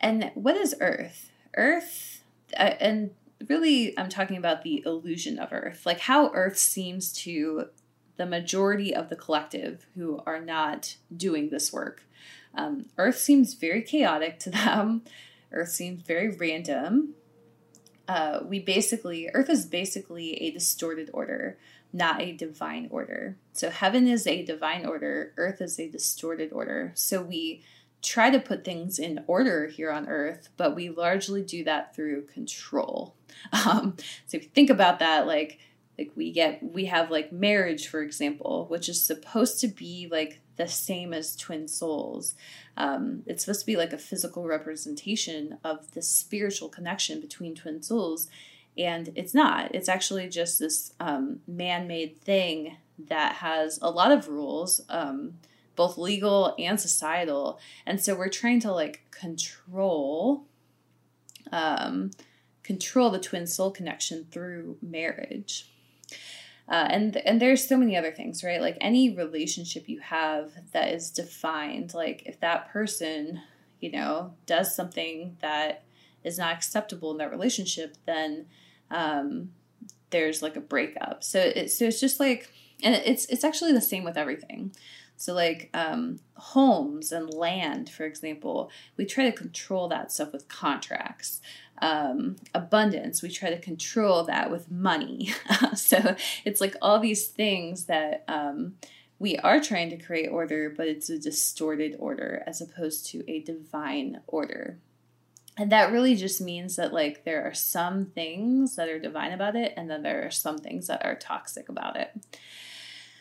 and 0.00 0.30
what 0.34 0.56
is 0.56 0.74
earth? 0.80 1.30
Earth, 1.56 2.22
uh, 2.56 2.74
and 2.80 3.10
really, 3.48 3.98
I'm 3.98 4.08
talking 4.08 4.36
about 4.36 4.62
the 4.62 4.82
illusion 4.84 5.38
of 5.38 5.52
earth, 5.52 5.84
like 5.86 6.00
how 6.00 6.30
earth 6.34 6.58
seems 6.58 7.12
to 7.24 7.66
the 8.16 8.26
majority 8.26 8.94
of 8.94 9.08
the 9.08 9.16
collective 9.16 9.86
who 9.94 10.20
are 10.26 10.40
not 10.40 10.96
doing 11.16 11.50
this 11.50 11.72
work. 11.72 12.02
Um, 12.54 12.86
earth 12.98 13.18
seems 13.18 13.54
very 13.54 13.82
chaotic 13.82 14.38
to 14.40 14.50
them. 14.50 15.02
Earth 15.52 15.70
seems 15.70 16.02
very 16.02 16.28
random 16.28 17.14
uh, 18.08 18.40
we 18.42 18.58
basically, 18.58 19.28
Earth 19.34 19.50
is 19.50 19.66
basically 19.66 20.34
a 20.42 20.50
distorted 20.50 21.10
order, 21.12 21.58
not 21.92 22.20
a 22.20 22.32
divine 22.32 22.88
order. 22.90 23.36
So 23.52 23.70
heaven 23.70 24.08
is 24.08 24.26
a 24.26 24.44
divine 24.44 24.86
order, 24.86 25.32
Earth 25.36 25.60
is 25.60 25.78
a 25.78 25.88
distorted 25.88 26.52
order. 26.52 26.92
So 26.94 27.22
we 27.22 27.62
try 28.00 28.30
to 28.30 28.40
put 28.40 28.64
things 28.64 28.98
in 28.98 29.24
order 29.26 29.66
here 29.66 29.90
on 29.90 30.08
Earth, 30.08 30.48
but 30.56 30.74
we 30.74 30.88
largely 30.88 31.42
do 31.42 31.64
that 31.64 31.94
through 31.94 32.26
control. 32.26 33.14
Um, 33.52 33.94
so 34.26 34.36
if 34.38 34.42
you 34.42 34.48
think 34.48 34.68
about 34.68 34.98
that, 34.98 35.26
like 35.26 35.60
like 35.98 36.12
we 36.16 36.32
get 36.32 36.62
we 36.62 36.86
have 36.86 37.10
like 37.10 37.32
marriage 37.32 37.88
for 37.88 38.00
example 38.00 38.66
which 38.68 38.88
is 38.88 39.02
supposed 39.02 39.60
to 39.60 39.68
be 39.68 40.08
like 40.10 40.40
the 40.58 40.68
same 40.68 41.14
as 41.14 41.34
twin 41.34 41.66
souls. 41.66 42.34
Um, 42.76 43.22
it's 43.26 43.44
supposed 43.44 43.60
to 43.60 43.66
be 43.66 43.76
like 43.76 43.94
a 43.94 43.98
physical 43.98 44.46
representation 44.46 45.58
of 45.64 45.92
the 45.92 46.02
spiritual 46.02 46.68
connection 46.68 47.20
between 47.20 47.54
twin 47.54 47.82
souls 47.82 48.28
and 48.76 49.10
it's 49.16 49.34
not. 49.34 49.74
It's 49.74 49.88
actually 49.88 50.28
just 50.28 50.60
this 50.60 50.92
um, 51.00 51.40
man-made 51.48 52.20
thing 52.20 52.76
that 53.08 53.36
has 53.36 53.78
a 53.82 53.90
lot 53.90 54.12
of 54.12 54.28
rules 54.28 54.80
um, 54.88 55.34
both 55.74 55.98
legal 55.98 56.54
and 56.58 56.80
societal. 56.80 57.58
And 57.86 58.00
so 58.00 58.14
we're 58.14 58.28
trying 58.28 58.60
to 58.60 58.72
like 58.72 59.02
control 59.10 60.44
um, 61.50 62.10
control 62.62 63.10
the 63.10 63.18
twin 63.18 63.46
soul 63.46 63.70
connection 63.70 64.26
through 64.30 64.76
marriage 64.82 65.70
uh, 66.68 66.86
and 66.90 67.16
and 67.18 67.40
there's 67.40 67.66
so 67.66 67.76
many 67.76 67.96
other 67.96 68.12
things, 68.12 68.44
right? 68.44 68.60
Like 68.60 68.76
any 68.80 69.14
relationship 69.14 69.88
you 69.88 70.00
have 70.00 70.52
that 70.72 70.92
is 70.92 71.10
defined, 71.10 71.94
like 71.94 72.24
if 72.26 72.40
that 72.40 72.70
person, 72.70 73.40
you 73.80 73.90
know, 73.90 74.34
does 74.44 74.74
something 74.76 75.36
that 75.40 75.84
is 76.24 76.38
not 76.38 76.54
acceptable 76.54 77.10
in 77.10 77.18
that 77.18 77.30
relationship, 77.30 77.96
then 78.06 78.46
um, 78.90 79.50
there's 80.10 80.42
like 80.42 80.56
a 80.56 80.60
breakup. 80.60 81.24
So 81.24 81.38
it, 81.40 81.70
so 81.70 81.86
it's 81.86 82.00
just 82.00 82.20
like, 82.20 82.50
and 82.82 82.94
it's 82.94 83.24
it's 83.26 83.44
actually 83.44 83.72
the 83.72 83.80
same 83.80 84.04
with 84.04 84.18
everything. 84.18 84.72
So 85.16 85.34
like 85.34 85.70
um, 85.74 86.20
homes 86.34 87.10
and 87.12 87.32
land, 87.32 87.88
for 87.88 88.04
example, 88.04 88.70
we 88.96 89.04
try 89.04 89.24
to 89.24 89.36
control 89.36 89.88
that 89.88 90.12
stuff 90.12 90.32
with 90.32 90.48
contracts 90.48 91.40
um, 91.82 92.36
abundance. 92.54 93.22
We 93.22 93.30
try 93.30 93.50
to 93.50 93.60
control 93.60 94.24
that 94.24 94.50
with 94.50 94.70
money. 94.70 95.32
so 95.74 96.16
it's 96.44 96.60
like 96.60 96.74
all 96.82 97.00
these 97.00 97.28
things 97.28 97.84
that 97.84 98.24
um, 98.28 98.74
we 99.18 99.36
are 99.38 99.60
trying 99.60 99.90
to 99.90 99.96
create 99.96 100.28
order, 100.28 100.72
but 100.74 100.88
it's 100.88 101.10
a 101.10 101.18
distorted 101.18 101.96
order 101.98 102.42
as 102.46 102.60
opposed 102.60 103.06
to 103.06 103.28
a 103.30 103.40
divine 103.40 104.20
order. 104.26 104.78
And 105.56 105.72
that 105.72 105.90
really 105.90 106.14
just 106.14 106.40
means 106.40 106.76
that, 106.76 106.92
like, 106.92 107.24
there 107.24 107.42
are 107.42 107.54
some 107.54 108.06
things 108.06 108.76
that 108.76 108.88
are 108.88 109.00
divine 109.00 109.32
about 109.32 109.56
it, 109.56 109.74
and 109.76 109.90
then 109.90 110.02
there 110.02 110.24
are 110.24 110.30
some 110.30 110.58
things 110.58 110.86
that 110.86 111.04
are 111.04 111.16
toxic 111.16 111.68
about 111.68 111.96
it. 111.96 112.12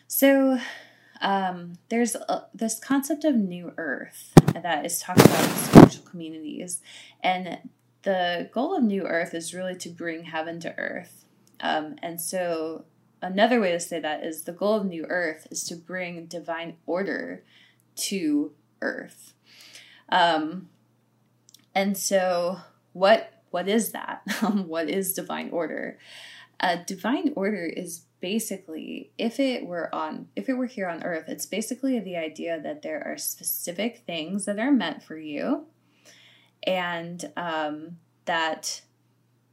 So, 0.08 0.60
um, 1.20 1.80
there's 1.90 2.14
a, 2.14 2.46
this 2.54 2.78
concept 2.78 3.26
of 3.26 3.34
new 3.34 3.74
earth 3.78 4.34
that 4.54 4.86
is 4.86 5.00
talked 5.00 5.26
about 5.26 5.44
in 5.44 5.56
spiritual 5.56 6.06
communities, 6.06 6.80
and 7.24 7.58
the 8.08 8.50
goal 8.54 8.74
of 8.74 8.84
New 8.84 9.04
Earth 9.06 9.34
is 9.34 9.54
really 9.54 9.76
to 9.76 9.90
bring 9.90 10.24
heaven 10.24 10.62
to 10.62 10.74
earth. 10.78 11.26
Um, 11.60 11.98
and 12.02 12.22
so, 12.22 12.86
another 13.22 13.60
way 13.60 13.74
to 13.74 13.82
say 13.82 14.00
that 14.00 14.24
is 14.24 14.46
the 14.46 14.54
goal 14.54 14.76
of 14.76 14.86
New 14.86 15.06
Earth 15.10 15.46
is 15.52 15.66
to 15.66 15.76
bring 15.76 16.26
divine 16.28 16.78
order 16.86 17.44
to 17.96 18.54
earth. 18.82 19.34
Um, 20.08 20.70
and 21.76 21.98
so, 21.98 22.60
what 22.94 23.44
what 23.50 23.68
is 23.68 23.92
that? 23.92 24.22
what 24.66 24.90
is 24.90 25.12
divine 25.12 25.50
order? 25.50 26.00
Uh, 26.62 26.78
divine 26.88 27.34
order 27.36 27.66
is 27.66 28.06
basically 28.22 29.12
if 29.18 29.38
it 29.38 29.66
were 29.66 29.94
on 29.94 30.30
if 30.34 30.48
it 30.48 30.54
were 30.54 30.66
here 30.66 30.88
on 30.88 31.04
earth 31.04 31.26
it's 31.28 31.46
basically 31.46 32.00
the 32.00 32.18
idea 32.18 32.60
that 32.60 32.82
there 32.82 33.04
are 33.06 33.16
specific 33.16 34.02
things 34.08 34.46
that 34.46 34.58
are 34.58 34.72
meant 34.72 35.04
for 35.04 35.20
you 35.20 35.68
and 36.64 37.32
um, 37.38 37.98
that 38.26 38.82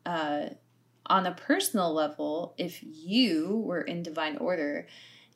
uh, 0.06 0.46
on 1.06 1.26
a 1.26 1.32
personal 1.32 1.92
level, 1.92 2.54
if 2.58 2.80
you 2.82 3.62
were 3.64 3.82
in 3.82 4.02
divine 4.02 4.36
order, 4.36 4.86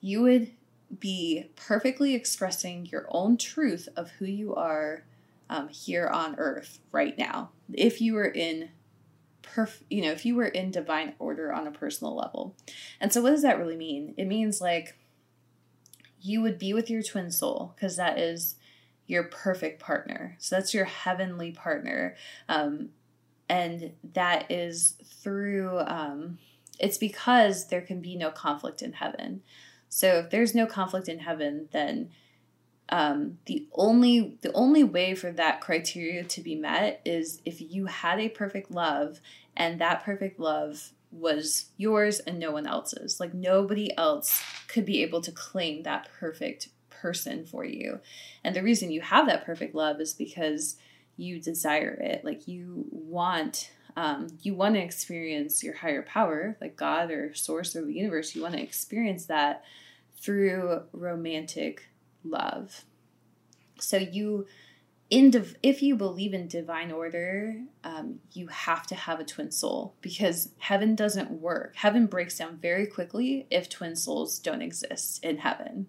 you 0.01 0.23
would 0.23 0.53
be 0.99 1.51
perfectly 1.55 2.15
expressing 2.15 2.87
your 2.87 3.07
own 3.11 3.37
truth 3.37 3.89
of 3.97 4.11
who 4.13 4.25
you 4.25 4.55
are 4.55 5.05
um, 5.51 5.69
here 5.69 6.07
on 6.07 6.37
earth 6.39 6.81
right 6.93 7.17
now. 7.19 7.51
If 7.73 8.01
you 8.01 8.15
were 8.15 8.29
in 8.29 8.71
perf- 9.43 9.83
you 9.91 10.03
know, 10.03 10.13
if 10.13 10.25
you 10.25 10.35
were 10.35 10.47
in 10.47 10.71
divine 10.71 11.15
order 11.19 11.53
on 11.53 11.67
a 11.67 11.73
personal 11.73 12.15
level. 12.15 12.55
And 13.01 13.13
so 13.13 13.23
what 13.23 13.31
does 13.31 13.43
that 13.43 13.59
really 13.59 13.77
mean? 13.77 14.15
It 14.17 14.27
means 14.27 14.61
like 14.61 14.97
you 16.21 16.41
would 16.43 16.59
be 16.59 16.73
with 16.73 16.91
your 16.91 17.03
twin 17.03 17.31
soul 17.31 17.73
because 17.75 17.97
that 17.97 18.19
is 18.19 18.57
your 19.09 19.25
perfect 19.25 19.81
partner. 19.81 20.37
So 20.38 20.55
that's 20.55 20.73
your 20.73 20.85
heavenly 20.85 21.50
partner. 21.50 22.15
Um, 22.49 22.91
and 23.49 23.93
that 24.12 24.50
is 24.50 24.95
through, 25.03 25.81
um, 25.81 26.38
it's 26.79 26.99
because 26.99 27.69
there 27.69 27.81
can 27.81 28.00
be 28.00 28.15
no 28.15 28.31
conflict 28.31 28.83
in 28.83 28.93
heaven. 28.93 29.43
So 29.88 30.19
if 30.19 30.31
there's 30.31 30.55
no 30.55 30.67
conflict 30.67 31.09
in 31.09 31.19
heaven, 31.21 31.69
then 31.73 32.11
um, 32.91 33.38
the 33.47 33.67
only 33.75 34.38
the 34.41 34.53
only 34.53 34.85
way 34.85 35.15
for 35.15 35.31
that 35.33 35.61
criteria 35.61 36.25
to 36.25 36.41
be 36.41 36.55
met 36.55 37.03
is 37.05 37.41
if 37.45 37.61
you 37.61 37.87
had 37.87 38.19
a 38.19 38.29
perfect 38.29 38.71
love 38.71 39.21
and 39.57 39.81
that 39.81 40.05
perfect 40.05 40.41
love 40.41 40.93
was 41.11 41.67
yours 41.77 42.21
and 42.21 42.38
no 42.38 42.50
one 42.50 42.67
else's. 42.67 43.21
Like 43.21 43.35
nobody 43.35 43.97
else 43.97 44.43
could 44.69 44.85
be 44.85 45.03
able 45.03 45.21
to 45.23 45.33
claim 45.33 45.83
that 45.83 46.09
perfect 46.19 46.69
person 47.00 47.45
for 47.45 47.64
you. 47.64 48.00
And 48.45 48.55
the 48.55 48.62
reason 48.62 48.90
you 48.90 49.00
have 49.00 49.26
that 49.26 49.45
perfect 49.45 49.75
love 49.75 50.00
is 50.00 50.12
because 50.12 50.76
you 51.17 51.40
desire 51.40 51.99
it. 52.00 52.25
Like 52.25 52.49
you 52.49 52.87
want 52.90 53.71
um, 53.97 54.28
you 54.43 54.55
want 54.55 54.76
to 54.76 54.81
experience 54.81 55.64
your 55.64 55.75
higher 55.75 56.02
power, 56.02 56.57
like 56.61 56.76
God 56.76 57.11
or 57.11 57.35
source 57.35 57.75
or 57.75 57.85
the 57.85 57.93
universe. 57.93 58.35
You 58.37 58.43
want 58.43 58.55
to 58.55 58.62
experience 58.62 59.26
that 59.26 59.64
through 60.21 60.83
romantic 60.93 61.88
love. 62.23 62.85
So 63.81 63.97
you 63.97 64.47
in 65.11 65.31
div- 65.31 65.57
if 65.62 65.83
you 65.83 65.97
believe 65.97 66.35
in 66.35 66.49
divine 66.49 66.93
order, 66.93 67.57
um, 67.83 68.21
you 68.33 68.49
have 68.49 68.87
to 68.88 68.95
have 68.95 69.21
a 69.21 69.25
twin 69.25 69.50
soul 69.50 69.95
because 70.02 70.50
heaven 70.59 70.95
doesn't 70.95 71.31
work. 71.31 71.76
Heaven 71.76 72.07
breaks 72.07 72.38
down 72.38 72.59
very 72.59 72.87
quickly 72.87 73.47
if 73.50 73.69
twin 73.69 73.97
souls 73.97 74.38
don't 74.38 74.61
exist 74.61 75.25
in 75.25 75.38
heaven. 75.38 75.87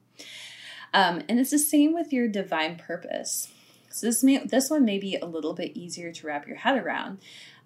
Um, 0.93 1.21
and 1.29 1.39
it's 1.39 1.51
the 1.51 1.59
same 1.59 1.93
with 1.93 2.11
your 2.11 2.27
divine 2.27 2.77
purpose. 2.77 3.51
So 3.89 4.07
this 4.07 4.23
may, 4.23 4.37
this 4.45 4.69
one 4.69 4.85
may 4.85 4.99
be 4.99 5.15
a 5.15 5.25
little 5.25 5.53
bit 5.53 5.75
easier 5.77 6.11
to 6.11 6.27
wrap 6.27 6.47
your 6.47 6.57
head 6.57 6.77
around. 6.77 7.19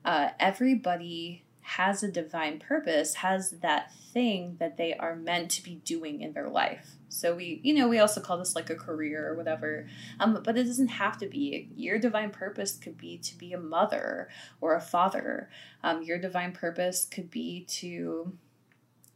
Uh, 0.06 0.30
everybody 0.40 1.44
has 1.62 2.04
a 2.04 2.12
divine 2.12 2.60
purpose, 2.60 3.16
has 3.16 3.52
that 3.62 3.94
thing 4.12 4.58
that 4.60 4.78
they 4.78 4.94
are 4.94 5.16
meant 5.16 5.50
to 5.50 5.64
be 5.64 5.76
doing 5.76 6.22
in 6.22 6.34
their 6.34 6.50
life. 6.50 6.98
So 7.08 7.36
we, 7.36 7.62
you 7.64 7.74
know, 7.74 7.88
we 7.88 8.00
also 8.00 8.20
call 8.20 8.38
this 8.38 8.56
like 8.56 8.70
a 8.70 8.76
career 8.76 9.30
or 9.30 9.36
whatever. 9.36 9.88
Um, 10.20 10.42
but 10.44 10.58
it 10.58 10.66
doesn't 10.66 10.90
have 10.90 11.18
to 11.20 11.28
be. 11.28 11.70
Your 11.76 12.00
divine 12.00 12.32
purpose 12.32 12.76
could 12.76 12.98
be 12.98 13.18
to 13.20 13.38
be 13.38 13.54
a 13.54 13.60
mother 13.60 14.30
or 14.60 14.76
a 14.76 14.82
father. 14.82 15.50
Um, 15.84 16.04
your 16.04 16.18
divine 16.18 16.52
purpose 16.52 17.06
could 17.06 17.32
be 17.32 17.66
to, 17.70 18.34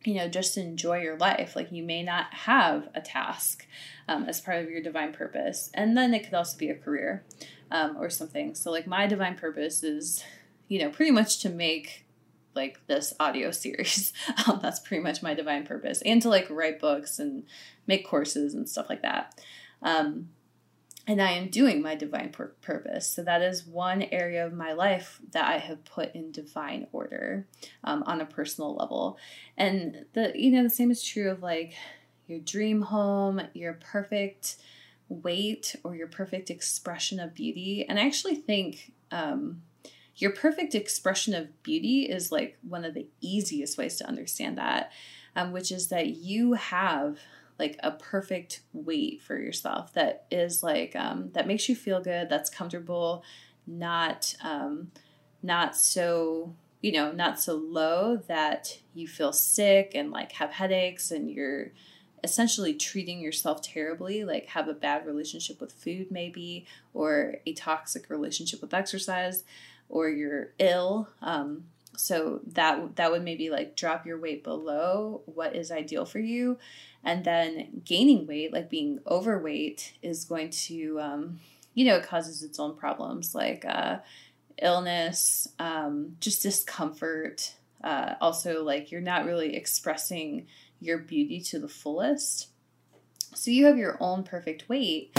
you 0.04 0.14
know, 0.16 0.28
just 0.28 0.58
enjoy 0.58 1.02
your 1.02 1.18
life. 1.18 1.56
Like 1.56 1.72
you 1.72 1.84
may 1.84 2.04
not 2.04 2.34
have 2.34 2.90
a 2.96 3.02
task 3.02 3.68
um, 4.08 4.24
as 4.26 4.40
part 4.40 4.64
of 4.64 4.70
your 4.70 4.82
divine 4.82 5.14
purpose, 5.14 5.70
and 5.74 5.98
then 5.98 6.14
it 6.14 6.24
could 6.24 6.34
also 6.34 6.58
be 6.58 6.70
a 6.70 6.76
career 6.76 7.24
um, 7.72 7.98
or 7.98 8.10
something. 8.10 8.56
So 8.56 8.72
like 8.72 8.88
my 8.88 9.08
divine 9.08 9.36
purpose 9.36 9.84
is, 9.84 10.24
you 10.68 10.80
know, 10.80 10.90
pretty 10.90 11.12
much 11.12 11.40
to 11.42 11.50
make 11.50 12.06
like 12.56 12.80
this 12.88 13.14
audio 13.20 13.52
series. 13.52 14.14
Um, 14.48 14.60
that's 14.62 14.80
pretty 14.80 15.04
much 15.04 15.24
my 15.24 15.34
divine 15.34 15.66
purpose, 15.66 16.02
and 16.04 16.22
to 16.22 16.30
like 16.30 16.50
write 16.50 16.80
books 16.80 17.20
and 17.20 17.44
make 17.86 18.08
courses 18.08 18.54
and 18.54 18.70
stuff 18.70 18.90
like 18.90 19.02
that. 19.02 19.40
Um, 19.82 20.30
and 21.08 21.22
I 21.22 21.32
am 21.32 21.48
doing 21.48 21.82
my 21.82 21.96
divine 21.96 22.30
pur- 22.30 22.54
purpose. 22.62 23.08
So 23.08 23.24
that 23.24 23.42
is 23.42 23.66
one 23.66 24.04
area 24.04 24.46
of 24.46 24.54
my 24.54 24.74
life 24.74 25.22
that 25.32 25.46
I 25.46 25.58
have 25.58 25.86
put 25.86 26.14
in 26.14 26.34
divine 26.34 26.88
order 26.92 27.48
um, 27.86 28.04
on 28.06 28.20
a 28.20 28.26
personal 28.26 28.76
level. 28.76 29.18
And 29.56 30.06
the 30.14 30.34
you 30.36 30.52
know 30.52 30.64
the 30.64 30.70
same 30.70 30.92
is 30.92 31.02
true 31.02 31.32
of 31.32 31.42
like 31.42 31.74
your 32.28 32.40
dream 32.40 32.82
home, 32.82 33.42
your 33.54 33.74
perfect 33.74 34.58
weight, 35.08 35.78
or 35.86 35.96
your 35.96 36.08
perfect 36.08 36.50
expression 36.50 37.22
of 37.22 37.34
beauty. 37.34 37.86
And 37.88 37.98
I 37.98 38.06
actually 38.06 38.36
think 38.36 38.92
um, 39.10 39.62
your 40.18 40.32
perfect 40.32 40.76
expression 40.76 41.34
of 41.34 41.64
beauty 41.64 42.02
is 42.02 42.34
like 42.34 42.58
one 42.68 42.84
of 42.84 42.94
the 42.94 43.08
easiest 43.22 43.78
ways 43.78 43.96
to 43.98 44.08
understand 44.08 44.58
that, 44.58 44.92
um, 45.38 45.54
which 45.54 45.72
is 45.72 45.88
that 45.88 46.08
you 46.08 46.54
have 46.54 47.20
like 47.60 47.78
a 47.82 47.92
perfect 47.92 48.62
weight 48.74 49.22
for 49.22 49.38
yourself 49.38 49.94
that 49.94 50.26
is 50.32 50.64
like 50.64 50.96
um, 50.96 51.30
that 51.34 51.48
makes 51.48 51.68
you 51.68 51.76
feel 51.76 52.02
good, 52.02 52.30
that's 52.30 52.50
comfortable, 52.50 53.24
not 53.66 54.36
um, 54.44 54.92
not 55.42 55.76
so 55.76 56.56
you 56.82 56.92
know 56.92 57.12
not 57.12 57.40
so 57.40 57.56
low 57.56 58.18
that 58.28 58.80
you 58.94 59.08
feel 59.08 59.34
sick 59.34 59.94
and 59.96 60.12
like 60.12 60.34
have 60.34 60.52
headaches 60.52 61.12
and 61.12 61.32
you're 61.32 61.72
essentially 62.24 62.74
treating 62.74 63.20
yourself 63.20 63.62
terribly, 63.62 64.24
like 64.24 64.48
have 64.48 64.68
a 64.68 64.74
bad 64.74 65.06
relationship 65.06 65.62
with 65.62 65.72
food, 65.72 66.12
maybe, 66.12 66.66
or 66.94 67.36
a 67.46 67.54
toxic 67.54 68.10
relationship 68.10 68.62
with 68.62 68.74
exercise 68.74 69.44
or 69.90 70.10
you're 70.10 70.54
ill. 70.60 71.10
Um, 71.22 71.66
so 71.96 72.42
that 72.54 72.96
that 72.98 73.12
would 73.12 73.24
maybe 73.24 73.50
like 73.50 73.76
drop 73.76 74.06
your 74.06 74.20
weight 74.20 74.44
below 74.44 75.22
what 75.26 75.56
is 75.56 75.72
ideal 75.72 76.06
for 76.06 76.20
you, 76.20 76.58
and 77.08 77.24
then 77.24 77.82
gaining 77.86 78.28
weight, 78.28 78.52
like 78.52 78.70
being 78.70 79.00
overweight, 79.08 79.94
is 80.04 80.26
going 80.26 80.50
to 80.50 81.00
um, 81.00 81.40
you 81.74 81.86
know 81.86 81.96
it 81.96 82.04
causes 82.04 82.44
its 82.44 82.60
own 82.60 82.76
problems 82.76 83.34
like 83.34 83.64
uh, 83.66 84.00
illness, 84.62 85.48
um, 85.58 86.18
just 86.20 86.44
discomfort. 86.44 87.54
Uh, 87.82 88.16
also, 88.20 88.62
like 88.64 88.92
you're 88.92 89.00
not 89.00 89.26
really 89.26 89.56
expressing 89.56 90.48
your 90.82 90.98
beauty 90.98 91.40
to 91.40 91.60
the 91.60 91.70
fullest. 91.70 92.50
So 93.34 93.52
you 93.52 93.66
have 93.68 93.78
your 93.78 93.98
own 94.02 94.24
perfect 94.24 94.68
weight, 94.68 95.16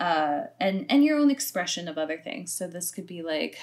uh, 0.00 0.42
and 0.58 0.84
and 0.90 1.04
your 1.04 1.16
own 1.16 1.30
expression 1.30 1.86
of 1.86 1.96
other 1.96 2.18
things. 2.18 2.52
So 2.52 2.66
this 2.66 2.90
could 2.90 3.06
be 3.06 3.22
like 3.22 3.56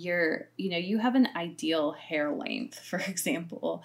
your, 0.00 0.48
you 0.56 0.70
know, 0.70 0.78
you 0.78 0.98
have 0.98 1.14
an 1.14 1.28
ideal 1.36 1.92
hair 1.92 2.32
length, 2.32 2.78
for 2.84 2.98
example, 2.98 3.82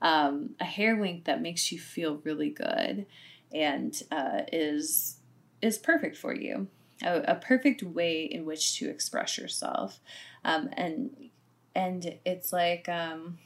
um, 0.00 0.50
a 0.60 0.64
hair 0.64 1.00
length 1.00 1.24
that 1.24 1.42
makes 1.42 1.70
you 1.70 1.78
feel 1.78 2.20
really 2.24 2.50
good 2.50 3.06
and 3.52 4.02
uh, 4.10 4.42
is 4.52 5.16
is 5.60 5.78
perfect 5.78 6.16
for 6.16 6.34
you. 6.34 6.66
A, 7.04 7.22
a, 7.28 7.34
perfect 7.36 7.82
way 7.82 8.24
in 8.24 8.44
which 8.44 8.78
to 8.78 8.88
express 8.88 9.38
yourself, 9.38 10.00
um, 10.44 10.70
and 10.72 11.30
and 11.74 12.18
it's 12.24 12.52
like 12.52 12.88
um, 12.88 13.38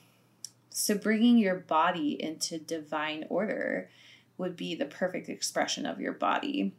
so 0.71 0.97
bringing 0.97 1.37
your 1.39 1.57
body 1.57 2.23
into 2.23 2.59
divine 2.59 3.25
order 3.29 3.91
would 4.39 4.57
be 4.57 4.75
the 4.75 4.85
perfect 4.85 5.29
expression 5.29 5.87
of 5.87 6.01
your 6.01 6.13
body 6.13 6.75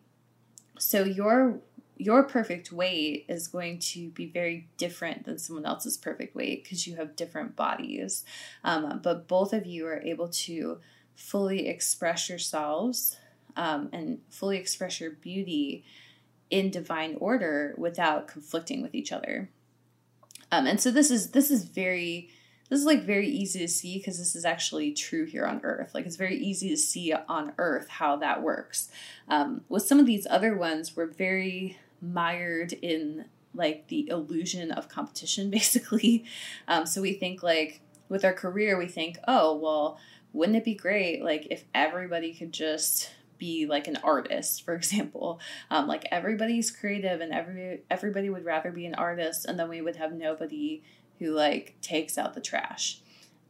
so 0.80 1.04
your 1.04 1.60
your 1.98 2.24
perfect 2.24 2.72
weight 2.72 3.26
is 3.28 3.48
going 3.48 3.80
to 3.80 4.10
be 4.10 4.26
very 4.26 4.68
different 4.78 5.26
than 5.26 5.38
someone 5.38 5.66
else's 5.66 5.98
perfect 5.98 6.36
weight 6.36 6.64
because 6.64 6.88
you 6.88 6.96
have 6.96 7.16
different 7.16 7.56
bodies. 7.56 8.24
Um, 8.64 9.00
but 9.04 9.28
both 9.28 9.54
of 9.54 9.66
you 9.66 9.88
are 9.88 10.02
able 10.02 10.30
to 10.30 10.80
fully 11.16 11.68
express 11.68 12.30
yourselves 12.30 13.18
um, 13.56 13.90
and 13.92 14.20
fully 14.30 14.58
express 14.58 15.02
your 15.02 15.12
beauty 15.12 15.84
in 16.50 16.70
divine 16.70 17.18
order 17.20 17.74
without 17.78 18.28
conflicting 18.28 18.82
with 18.82 18.96
each 18.96 19.12
other. 19.12 19.50
Um, 20.52 20.66
and 20.66 20.80
so 20.80 20.92
this 20.92 21.12
is 21.12 21.32
this 21.32 21.52
is 21.52 21.66
very 21.66 22.30
this 22.70 22.80
is 22.80 22.86
like 22.86 23.04
very 23.04 23.28
easy 23.28 23.60
to 23.60 23.68
see 23.68 23.98
because 23.98 24.18
this 24.18 24.36
is 24.36 24.46
actually 24.46 24.94
true 24.94 25.26
here 25.26 25.46
on 25.46 25.62
earth 25.64 25.92
like 25.94 26.06
it's 26.06 26.16
very 26.16 26.38
easy 26.38 26.70
to 26.70 26.78
see 26.78 27.14
on 27.14 27.54
earth 27.58 27.88
how 27.90 28.16
that 28.18 28.42
works 28.42 28.90
um, 29.28 29.62
with 29.70 29.84
some 29.84 30.00
of 30.00 30.06
these 30.06 30.28
other 30.30 30.56
ones 30.56 30.96
we're 30.96 31.06
very 31.06 31.78
mired 32.02 32.74
in 32.74 33.26
like 33.54 33.88
the 33.88 34.08
illusion 34.10 34.72
of 34.72 34.90
competition 34.90 35.50
basically 35.60 36.26
um, 36.68 36.86
so 36.86 37.02
we 37.02 37.14
think 37.14 37.44
like 37.44 37.82
with 38.10 38.24
our 38.24 38.34
career 38.34 38.78
we 38.78 38.88
think 38.88 39.18
oh 39.28 39.56
well 39.56 40.00
wouldn't 40.34 40.58
it 40.58 40.66
be 40.66 40.76
great 40.76 41.24
like 41.24 41.48
if 41.50 41.64
everybody 41.74 42.34
could 42.34 42.52
just 42.52 43.12
be 43.38 43.66
like 43.66 43.88
an 43.88 43.98
artist 44.04 44.64
for 44.64 44.74
example 44.74 45.40
um, 45.70 45.88
like 45.88 46.08
everybody's 46.12 46.72
creative 46.72 47.22
and 47.22 47.34
every 47.34 47.82
everybody 47.90 48.30
would 48.30 48.46
rather 48.46 48.72
be 48.72 48.86
an 48.86 48.96
artist 48.96 49.46
and 49.46 49.60
then 49.60 49.70
we 49.70 49.82
would 49.82 49.96
have 49.96 50.14
nobody 50.14 50.82
who 51.20 51.32
like 51.32 51.76
takes 51.82 52.18
out 52.18 52.34
the 52.34 52.42
trash. 52.42 53.00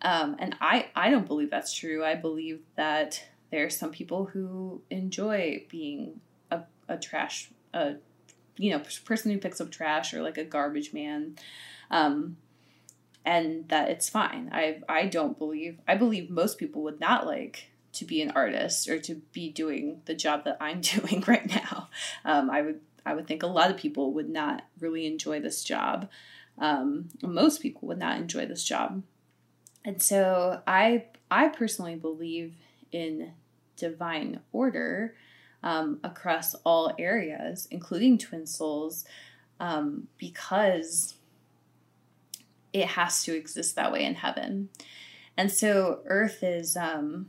Um, 0.01 0.35
and 0.39 0.55
I, 0.61 0.87
I 0.95 1.09
don't 1.09 1.27
believe 1.27 1.49
that's 1.49 1.73
true. 1.73 2.03
I 2.05 2.15
believe 2.15 2.59
that 2.75 3.23
there 3.51 3.65
are 3.65 3.69
some 3.69 3.91
people 3.91 4.25
who 4.25 4.81
enjoy 4.89 5.65
being 5.69 6.21
a, 6.51 6.61
a 6.87 6.97
trash, 6.97 7.49
a, 7.73 7.95
you 8.57 8.71
know, 8.71 8.81
person 9.05 9.31
who 9.31 9.37
picks 9.37 9.61
up 9.61 9.71
trash 9.71 10.13
or 10.13 10.21
like 10.21 10.37
a 10.37 10.43
garbage 10.43 10.93
man. 10.93 11.35
Um, 11.89 12.37
and 13.25 13.67
that 13.69 13.89
it's 13.89 14.09
fine. 14.09 14.49
I, 14.53 14.81
I 14.87 15.07
don't 15.07 15.37
believe, 15.37 15.79
I 15.87 15.95
believe 15.95 16.29
most 16.29 16.57
people 16.57 16.83
would 16.83 16.99
not 16.99 17.25
like 17.25 17.69
to 17.93 18.05
be 18.05 18.21
an 18.21 18.31
artist 18.31 18.87
or 18.87 18.99
to 18.99 19.15
be 19.33 19.49
doing 19.49 20.01
the 20.05 20.15
job 20.15 20.45
that 20.45 20.57
I'm 20.61 20.81
doing 20.81 21.23
right 21.27 21.45
now. 21.45 21.89
Um, 22.23 22.49
I 22.49 22.61
would, 22.61 22.81
I 23.05 23.13
would 23.13 23.27
think 23.27 23.43
a 23.43 23.47
lot 23.47 23.71
of 23.71 23.77
people 23.77 24.13
would 24.13 24.29
not 24.29 24.63
really 24.79 25.05
enjoy 25.05 25.39
this 25.39 25.63
job. 25.63 26.09
Um, 26.57 27.09
most 27.21 27.61
people 27.61 27.87
would 27.87 27.99
not 27.99 28.17
enjoy 28.17 28.45
this 28.45 28.63
job. 28.63 29.03
And 29.85 30.01
so 30.01 30.61
I 30.67 31.05
I 31.31 31.47
personally 31.47 31.95
believe 31.95 32.55
in 32.91 33.31
divine 33.77 34.41
order 34.51 35.15
um, 35.63 35.99
across 36.03 36.53
all 36.63 36.93
areas, 36.97 37.67
including 37.71 38.17
twin 38.17 38.45
souls, 38.45 39.05
um, 39.59 40.07
because 40.17 41.15
it 42.73 42.85
has 42.85 43.23
to 43.23 43.35
exist 43.35 43.75
that 43.75 43.91
way 43.91 44.03
in 44.03 44.15
heaven. 44.15 44.69
And 45.35 45.51
so 45.51 45.99
Earth 46.05 46.43
is 46.43 46.75
um, 46.75 47.27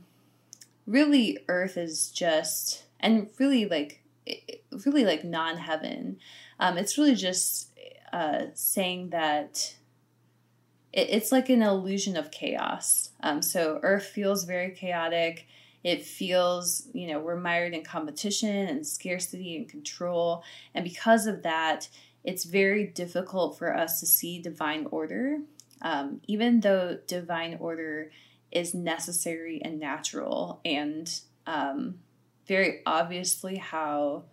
really 0.85 1.39
Earth 1.47 1.77
is 1.77 2.09
just 2.09 2.83
and 2.99 3.29
really 3.37 3.65
like 3.65 4.01
really 4.85 5.05
like 5.05 5.23
non 5.23 5.57
heaven. 5.57 6.17
Um, 6.59 6.77
it's 6.77 6.97
really 6.97 7.15
just 7.15 7.71
uh, 8.11 8.45
saying 8.53 9.09
that 9.09 9.75
it, 10.91 11.07
it's 11.09 11.31
like 11.31 11.49
an 11.49 11.61
illusion 11.61 12.17
of 12.17 12.31
chaos. 12.31 13.11
Um, 13.21 13.41
so 13.41 13.79
Earth 13.83 14.05
feels 14.05 14.43
very 14.43 14.71
chaotic. 14.71 15.47
It 15.83 16.03
feels, 16.03 16.87
you 16.93 17.07
know, 17.07 17.19
we're 17.19 17.39
mired 17.39 17.73
in 17.73 17.83
competition 17.83 18.67
and 18.67 18.85
scarcity 18.85 19.55
and 19.55 19.69
control. 19.69 20.43
And 20.73 20.83
because 20.83 21.25
of 21.25 21.43
that, 21.43 21.87
it's 22.23 22.43
very 22.43 22.85
difficult 22.85 23.57
for 23.57 23.75
us 23.75 23.99
to 24.01 24.05
see 24.05 24.41
divine 24.41 24.87
order, 24.91 25.39
um, 25.81 26.19
even 26.27 26.59
though 26.59 26.99
divine 27.07 27.57
order 27.59 28.11
is 28.51 28.73
necessary 28.73 29.61
and 29.63 29.79
natural 29.79 30.59
and 30.65 31.21
um, 31.45 31.99
very 32.47 32.81
obviously 32.85 33.57
how 33.57 34.23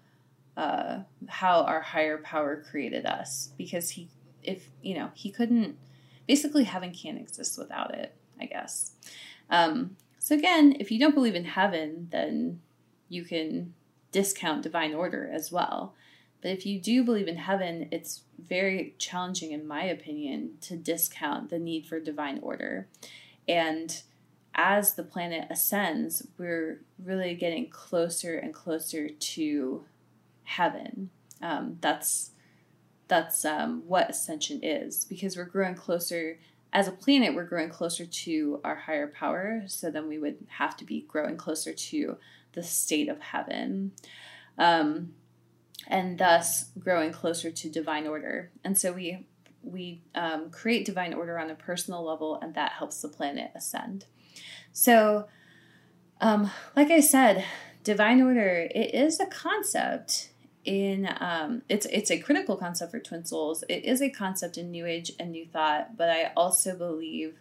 uh, 0.57 1.01
how 1.29 1.63
our 1.63 1.81
higher 1.81 2.19
power 2.19 2.65
created 2.69 3.05
us 3.05 3.51
because 3.59 3.91
he 3.91 4.09
if 4.43 4.69
you 4.83 4.95
know 4.95 5.11
he 5.15 5.31
couldn't 5.31 5.77
basically 6.27 6.65
heaven 6.65 6.93
can't 6.93 7.19
exist 7.19 7.59
without 7.59 7.95
it 7.95 8.15
i 8.41 8.47
guess 8.47 8.93
um, 9.51 9.97
so 10.27 10.35
again 10.35 10.75
if 10.81 10.91
you 10.91 10.99
don't 10.99 11.15
believe 11.15 11.35
in 11.35 11.45
heaven 11.45 12.09
then 12.11 12.61
you 13.09 13.25
can 13.25 13.73
discount 14.11 14.63
divine 14.63 14.95
order 14.95 15.31
as 15.33 15.53
well 15.53 15.95
but 16.43 16.51
if 16.51 16.67
you 16.67 16.81
do 16.81 17.05
believe 17.05 17.29
in 17.29 17.37
heaven 17.37 17.89
it's 17.93 18.23
very 18.39 18.95
challenging 18.99 19.53
in 19.53 19.67
my 19.67 19.85
opinion 19.85 20.51
to 20.61 20.77
discount 20.77 21.51
the 21.51 21.59
need 21.59 21.87
for 21.87 22.01
divine 22.01 22.41
order 22.43 22.89
and 23.47 24.03
as 24.55 24.95
the 24.95 25.05
planet 25.05 25.47
ascends 25.51 26.27
we're 26.39 26.81
really 27.05 27.35
getting 27.35 27.69
closer 27.69 28.39
and 28.39 28.55
closer 28.55 29.09
to 29.09 29.85
heaven. 30.47 31.11
Um, 31.43 31.79
that's 31.81 32.31
that's 33.09 33.45
um, 33.45 33.83
what 33.87 34.11
ascension 34.11 34.61
is 34.65 35.05
because 35.05 35.37
we're 35.37 35.45
growing 35.45 35.77
closer 35.77 36.39
as 36.77 36.87
a 36.87 36.93
planet. 36.93 37.35
We're 37.35 37.45
growing 37.45 37.71
closer 37.71 38.05
to 38.05 38.61
our 38.63 38.75
higher 38.75 39.07
power, 39.07 39.63
so 39.67 39.91
then 39.91 40.09
we 40.09 40.19
would 40.19 40.47
have 40.49 40.77
to 40.77 40.85
be 40.85 41.07
growing 41.09 41.39
closer 41.39 41.73
to 41.73 42.19
the 42.53 42.63
state 42.63 43.09
of 43.09 43.19
heaven. 43.19 43.93
Um, 44.59 45.15
and 45.89 46.19
thus 46.19 46.71
growing 46.79 47.13
closer 47.13 47.51
to 47.51 47.71
divine 47.71 48.07
order. 48.07 48.51
And 48.63 48.77
so 48.77 48.93
we 48.93 49.27
we 49.63 50.03
um, 50.15 50.51
create 50.51 50.85
divine 50.85 51.15
order 51.15 51.39
on 51.39 51.51
a 51.51 51.55
personal 51.55 52.05
level, 52.05 52.39
and 52.41 52.55
that 52.55 52.73
helps 52.73 53.01
the 53.01 53.09
planet 53.09 53.51
ascend. 53.55 54.05
So, 54.73 55.29
um, 56.21 56.51
like 56.77 56.91
I 56.91 57.01
said, 57.01 57.45
divine 57.85 58.21
order 58.21 58.69
it 58.71 58.95
is 58.95 59.19
a 59.19 59.27
concept 59.27 60.29
in 60.67 61.09
um, 61.21 61.63
it's 61.69 61.87
it's 61.87 62.11
a 62.11 62.19
critical 62.19 62.57
concept 62.57 62.91
for 62.91 63.01
twin 63.01 63.25
souls. 63.25 63.65
It 63.69 63.85
is 63.85 64.03
a 64.03 64.11
concept 64.11 64.59
in 64.59 64.71
New 64.71 64.87
Age 64.87 65.13
and 65.19 65.31
New 65.31 65.47
Thought, 65.47 65.97
but 65.97 66.11
I 66.11 66.33
also 66.37 66.77
believe 66.77 67.39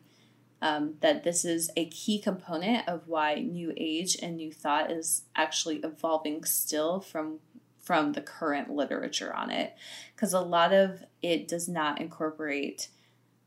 um, 0.61 0.95
that 1.01 1.23
this 1.23 1.43
is 1.43 1.71
a 1.75 1.85
key 1.89 2.19
component 2.19 2.87
of 2.87 3.07
why 3.07 3.35
New 3.35 3.73
Age 3.75 4.17
and 4.21 4.37
New 4.37 4.51
Thought 4.51 4.91
is 4.91 5.23
actually 5.35 5.77
evolving 5.77 6.43
still 6.43 6.99
from 6.99 7.39
from 7.81 8.13
the 8.13 8.21
current 8.21 8.69
literature 8.69 9.35
on 9.35 9.51
it, 9.51 9.75
because 10.15 10.33
a 10.33 10.39
lot 10.39 10.73
of 10.73 11.03
it 11.21 11.47
does 11.47 11.67
not 11.67 12.01
incorporate 12.01 12.87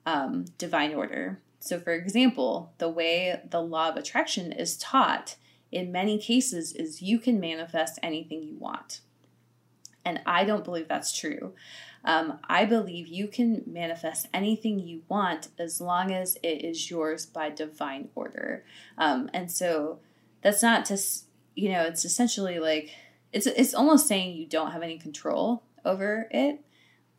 um, 0.07 0.45
divine 0.59 0.95
order. 0.95 1.41
So, 1.61 1.81
for 1.81 1.93
example, 1.93 2.73
the 2.79 2.89
way 2.89 3.41
the 3.51 3.61
law 3.61 3.89
of 3.89 3.97
attraction 3.97 4.53
is 4.53 4.77
taught 4.77 5.37
in 5.73 5.93
many 5.93 6.19
cases 6.19 6.73
is 6.73 7.03
you 7.03 7.19
can 7.19 7.41
manifest 7.41 7.99
anything 8.03 8.43
you 8.43 8.57
want. 8.57 9.01
And 10.09 10.21
I 10.25 10.45
don't 10.45 10.65
believe 10.65 10.89
that's 10.89 11.13
true. 11.13 11.53
Um, 12.03 12.39
I 12.49 12.65
believe 12.65 13.07
you 13.09 13.29
can 13.29 13.63
manifest 13.67 14.27
anything 14.33 14.79
you 14.79 15.03
want 15.07 15.49
as 15.59 15.83
long 15.83 16.11
as 16.13 16.39
it 16.43 16.65
is 16.65 16.91
yours 16.91 17.27
by 17.27 17.51
divine 17.51 18.09
order. 18.15 18.65
Um, 18.97 19.29
and 19.35 19.51
so 19.51 19.99
that's 20.41 20.63
not 20.63 20.87
to, 20.87 20.99
you 21.55 21.69
know, 21.73 21.83
it's 21.83 22.07
essentially 22.07 22.59
like, 22.59 22.89
it's, 23.35 23.47
it's 23.47 23.75
almost 23.75 24.07
saying 24.07 24.35
you 24.35 24.47
don't 24.47 24.73
have 24.73 24.83
any 24.83 24.99
control 24.99 25.63
over 25.85 26.27
it. 26.31 26.61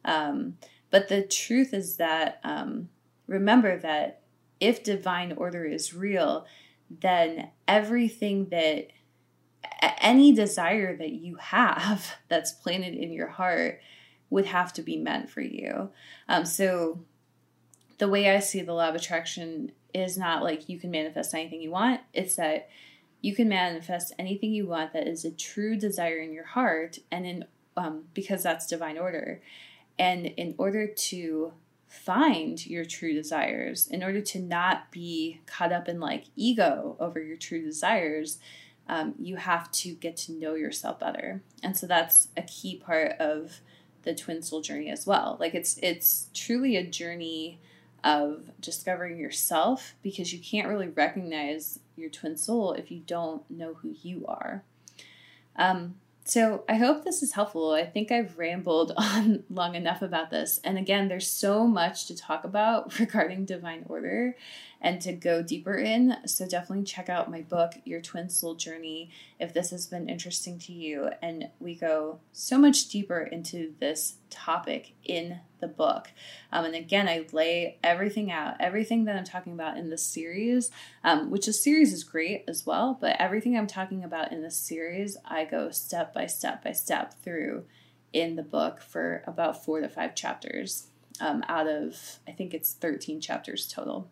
Um, 0.03 0.57
but 0.89 1.09
the 1.09 1.21
truth 1.21 1.71
is 1.75 1.97
that, 1.97 2.39
um, 2.43 2.89
remember 3.27 3.77
that 3.77 4.21
if 4.59 4.83
divine 4.83 5.33
order 5.33 5.63
is 5.63 5.93
real, 5.93 6.47
then 6.89 7.51
everything 7.67 8.49
that 8.49 8.87
any 10.01 10.31
desire 10.31 10.95
that 10.95 11.11
you 11.11 11.35
have 11.35 12.15
that's 12.27 12.51
planted 12.51 12.95
in 12.95 13.11
your 13.11 13.27
heart 13.27 13.81
would 14.29 14.45
have 14.45 14.71
to 14.73 14.81
be 14.81 14.97
meant 14.97 15.29
for 15.29 15.41
you. 15.41 15.89
Um, 16.27 16.45
so 16.45 16.99
the 17.97 18.07
way 18.07 18.29
I 18.33 18.39
see 18.39 18.61
the 18.61 18.73
law 18.73 18.89
of 18.89 18.95
attraction 18.95 19.71
is 19.93 20.17
not 20.17 20.43
like 20.43 20.69
you 20.69 20.79
can 20.79 20.91
manifest 20.91 21.33
anything 21.33 21.61
you 21.61 21.71
want. 21.71 22.01
It's 22.13 22.35
that 22.35 22.69
you 23.21 23.35
can 23.35 23.49
manifest 23.49 24.13
anything 24.17 24.53
you 24.53 24.67
want 24.67 24.93
that 24.93 25.07
is 25.07 25.25
a 25.25 25.31
true 25.31 25.75
desire 25.75 26.19
in 26.19 26.31
your 26.31 26.45
heart, 26.45 26.99
and 27.11 27.25
in 27.25 27.45
um, 27.75 28.03
because 28.13 28.43
that's 28.43 28.67
divine 28.67 28.97
order. 28.97 29.41
And 29.97 30.25
in 30.25 30.55
order 30.57 30.87
to 30.87 31.53
find 31.87 32.65
your 32.65 32.85
true 32.85 33.13
desires, 33.13 33.87
in 33.87 34.03
order 34.03 34.21
to 34.21 34.39
not 34.39 34.91
be 34.91 35.41
caught 35.45 35.73
up 35.73 35.89
in 35.89 35.99
like 35.99 36.25
ego 36.35 36.95
over 36.99 37.21
your 37.21 37.35
true 37.35 37.61
desires, 37.61 38.39
um, 38.89 39.13
you 39.19 39.35
have 39.35 39.71
to 39.71 39.93
get 39.93 40.17
to 40.17 40.31
know 40.33 40.55
yourself 40.55 40.99
better. 40.99 41.43
And 41.61 41.77
so 41.77 41.85
that's 41.85 42.29
a 42.35 42.41
key 42.41 42.75
part 42.75 43.13
of 43.19 43.61
the 44.01 44.15
twin 44.15 44.41
soul 44.41 44.61
journey 44.61 44.89
as 44.89 45.05
well. 45.05 45.37
Like 45.39 45.53
it's 45.53 45.77
it's 45.83 46.29
truly 46.33 46.75
a 46.75 46.85
journey 46.85 47.59
of 48.03 48.49
discovering 48.59 49.17
yourself 49.17 49.93
because 50.01 50.33
you 50.33 50.39
can't 50.39 50.67
really 50.67 50.87
recognize 50.87 51.79
your 51.95 52.09
twin 52.09 52.35
soul 52.35 52.73
if 52.73 52.89
you 52.89 53.01
don't 53.05 53.49
know 53.49 53.75
who 53.75 53.95
you 54.01 54.25
are. 54.27 54.63
Um, 55.55 55.95
so 56.23 56.63
I 56.69 56.75
hope 56.75 57.03
this 57.03 57.21
is 57.21 57.33
helpful. 57.33 57.71
I 57.71 57.85
think 57.85 58.11
I've 58.11 58.37
rambled 58.37 58.93
on 58.97 59.43
long 59.49 59.75
enough 59.75 60.01
about 60.01 60.31
this. 60.31 60.59
And 60.63 60.77
again, 60.77 61.09
there's 61.09 61.27
so 61.27 61.67
much 61.67 62.07
to 62.07 62.17
talk 62.17 62.43
about 62.43 62.97
regarding 62.99 63.45
divine 63.45 63.83
order 63.87 64.35
and 64.81 65.01
to 65.01 65.11
go 65.11 65.41
deeper 65.41 65.75
in. 65.75 66.15
So 66.25 66.47
definitely 66.47 66.85
check 66.85 67.09
out 67.09 67.31
my 67.31 67.41
book, 67.41 67.73
Your 67.85 68.01
Twin 68.01 68.29
Soul 68.29 68.55
Journey, 68.55 69.09
if 69.39 69.53
this 69.53 69.71
has 69.71 69.87
been 69.87 70.07
interesting 70.07 70.57
to 70.59 70.73
you. 70.73 71.09
And 71.21 71.49
we 71.59 71.75
go 71.75 72.19
so 72.31 72.57
much 72.57 72.87
deeper 72.87 73.19
into 73.19 73.73
this 73.79 74.15
topic 74.29 74.93
in 75.03 75.39
the 75.59 75.67
book. 75.67 76.09
Um, 76.51 76.65
and 76.65 76.75
again, 76.75 77.09
I 77.09 77.25
lay 77.33 77.77
everything 77.83 78.31
out, 78.31 78.55
everything 78.59 79.05
that 79.05 79.17
I'm 79.17 79.25
talking 79.25 79.53
about 79.53 79.77
in 79.77 79.89
this 79.89 80.03
series, 80.03 80.71
um, 81.03 81.29
which 81.29 81.45
the 81.47 81.53
series 81.53 81.91
is 81.91 82.03
great 82.03 82.45
as 82.47 82.65
well, 82.65 82.97
but 82.99 83.17
everything 83.19 83.57
I'm 83.57 83.67
talking 83.67 84.03
about 84.03 84.31
in 84.31 84.41
this 84.41 84.55
series, 84.55 85.17
I 85.25 85.45
go 85.45 85.71
step 85.71 86.13
by 86.13 86.27
step 86.27 86.63
by 86.63 86.71
step 86.71 87.21
through 87.21 87.65
in 88.13 88.35
the 88.35 88.43
book 88.43 88.81
for 88.81 89.23
about 89.27 89.63
four 89.63 89.81
to 89.81 89.89
five 89.89 90.15
chapters 90.15 90.87
um, 91.21 91.43
out 91.47 91.67
of, 91.67 92.19
I 92.27 92.31
think 92.31 92.53
it's 92.53 92.73
13 92.73 93.21
chapters 93.21 93.67
total. 93.67 94.09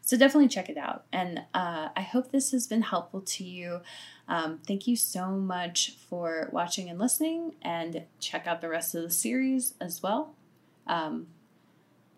So 0.00 0.16
definitely 0.16 0.48
check 0.48 0.68
it 0.68 0.76
out. 0.76 1.04
And 1.12 1.40
uh, 1.54 1.88
I 1.96 2.02
hope 2.02 2.30
this 2.30 2.52
has 2.52 2.66
been 2.66 2.82
helpful 2.82 3.20
to 3.22 3.44
you. 3.44 3.80
Um, 4.28 4.60
thank 4.66 4.86
you 4.86 4.96
so 4.96 5.30
much 5.30 5.96
for 6.08 6.48
watching 6.52 6.88
and 6.88 6.98
listening, 6.98 7.54
and 7.62 8.04
check 8.20 8.46
out 8.46 8.60
the 8.60 8.68
rest 8.68 8.94
of 8.94 9.02
the 9.02 9.10
series 9.10 9.74
as 9.80 10.02
well. 10.02 10.34
Um, 10.86 11.28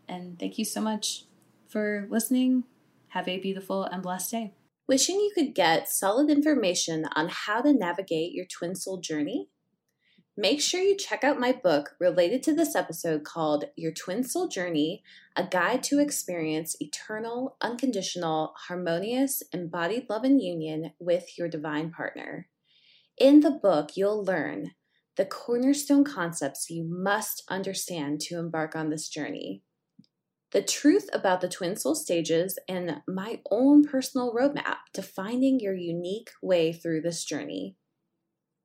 and 0.09 0.39
thank 0.39 0.59
you 0.59 0.65
so 0.65 0.81
much 0.81 1.25
for 1.69 2.07
listening. 2.11 2.65
Have 3.09 3.29
a 3.29 3.39
beautiful 3.39 3.85
and 3.85 4.03
blessed 4.03 4.31
day. 4.31 4.55
Wishing 4.89 5.17
you 5.17 5.33
could 5.35 5.55
get 5.55 5.89
solid 5.89 6.29
information 6.29 7.07
on 7.15 7.29
how 7.31 7.63
to 7.63 7.73
navigate 7.73 8.33
your 8.33 8.47
twin 8.47 8.75
soul 8.75 8.99
journey 8.99 9.49
Make 10.37 10.63
sure 10.63 10.81
you 10.81 10.97
check 10.97 11.25
out 11.25 11.39
my 11.39 11.53
book 11.53 11.91
related 12.01 12.43
to 12.45 12.55
this 12.55 12.75
episode 12.75 13.23
called 13.23 13.67
Your 13.77 13.93
Twin 13.93 14.25
Soul 14.25 14.49
Journey 14.49 15.03
A 15.37 15.45
Guide 15.45 15.83
to 15.85 16.01
Experience 16.01 16.75
Eternal, 16.81 17.59
Unconditional, 17.61 18.55
Harmonious, 18.67 19.43
Embodied 19.53 20.07
Love 20.09 20.25
and 20.25 20.41
Union 20.41 20.93
with 20.99 21.37
Your 21.37 21.49
Divine 21.49 21.91
Partner. 21.91 22.49
In 23.19 23.41
the 23.41 23.51
book, 23.51 23.91
you'll 23.95 24.25
learn 24.25 24.71
the 25.19 25.27
cornerstone 25.27 26.03
concepts 26.03 26.71
you 26.71 26.83
must 26.83 27.43
understand 27.51 28.21
to 28.23 28.39
embark 28.39 28.75
on 28.75 28.89
this 28.89 29.11
journey, 29.11 29.63
the 30.53 30.63
truth 30.63 31.11
about 31.13 31.43
the 31.43 31.49
twin 31.49 31.77
soul 31.77 31.95
stages, 31.95 32.59
and 32.67 33.03
my 33.07 33.41
own 33.51 33.85
personal 33.85 34.35
roadmap 34.35 34.79
to 34.95 35.03
finding 35.03 35.61
your 35.61 35.75
unique 35.75 36.31
way 36.41 36.73
through 36.73 37.03
this 37.03 37.23
journey 37.23 37.77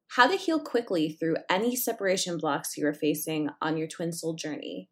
how 0.10 0.28
to 0.28 0.38
heal 0.38 0.60
quickly 0.60 1.10
through 1.10 1.38
any 1.50 1.76
separation 1.76 2.38
blocks 2.38 2.78
you 2.78 2.88
are 2.88 2.94
facing 2.94 3.50
on 3.62 3.78
your 3.78 3.88
twin 3.88 4.12
soul 4.12 4.34
journey, 4.34 4.90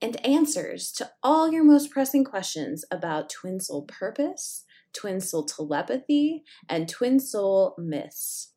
and 0.00 0.24
answers 0.26 0.92
to 0.92 1.10
all 1.22 1.50
your 1.50 1.64
most 1.64 1.90
pressing 1.90 2.24
questions 2.24 2.84
about 2.90 3.30
twin 3.30 3.60
soul 3.60 3.82
purpose, 3.82 4.64
twin 4.92 5.20
soul 5.20 5.44
telepathy, 5.44 6.42
and 6.68 6.88
twin 6.88 7.18
soul 7.18 7.74
myths. 7.78 8.52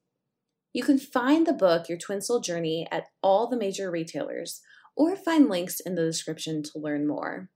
You 0.73 0.83
can 0.83 0.99
find 0.99 1.47
the 1.47 1.53
book 1.53 1.89
Your 1.89 1.97
Twin 1.97 2.21
Soul 2.21 2.41
Journey 2.41 2.87
at 2.91 3.07
all 3.23 3.47
the 3.47 3.57
major 3.57 3.89
retailers 3.89 4.61
or 4.95 5.15
find 5.15 5.49
links 5.49 5.79
in 5.79 5.95
the 5.95 6.03
description 6.03 6.61
to 6.61 6.77
learn 6.77 7.07
more. 7.07 7.49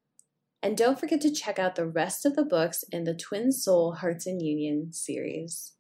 And 0.64 0.78
don't 0.78 1.00
forget 1.00 1.22
to 1.22 1.32
check 1.32 1.60
out 1.60 1.76
the 1.76 1.86
rest 1.86 2.26
of 2.26 2.36
the 2.36 2.46
books 2.46 2.84
in 2.92 3.04
the 3.04 3.14
Twin 3.14 3.52
Soul 3.52 3.96
Hearts 3.96 4.26
and 4.26 4.42
Union 4.42 4.94
series. 4.94 5.74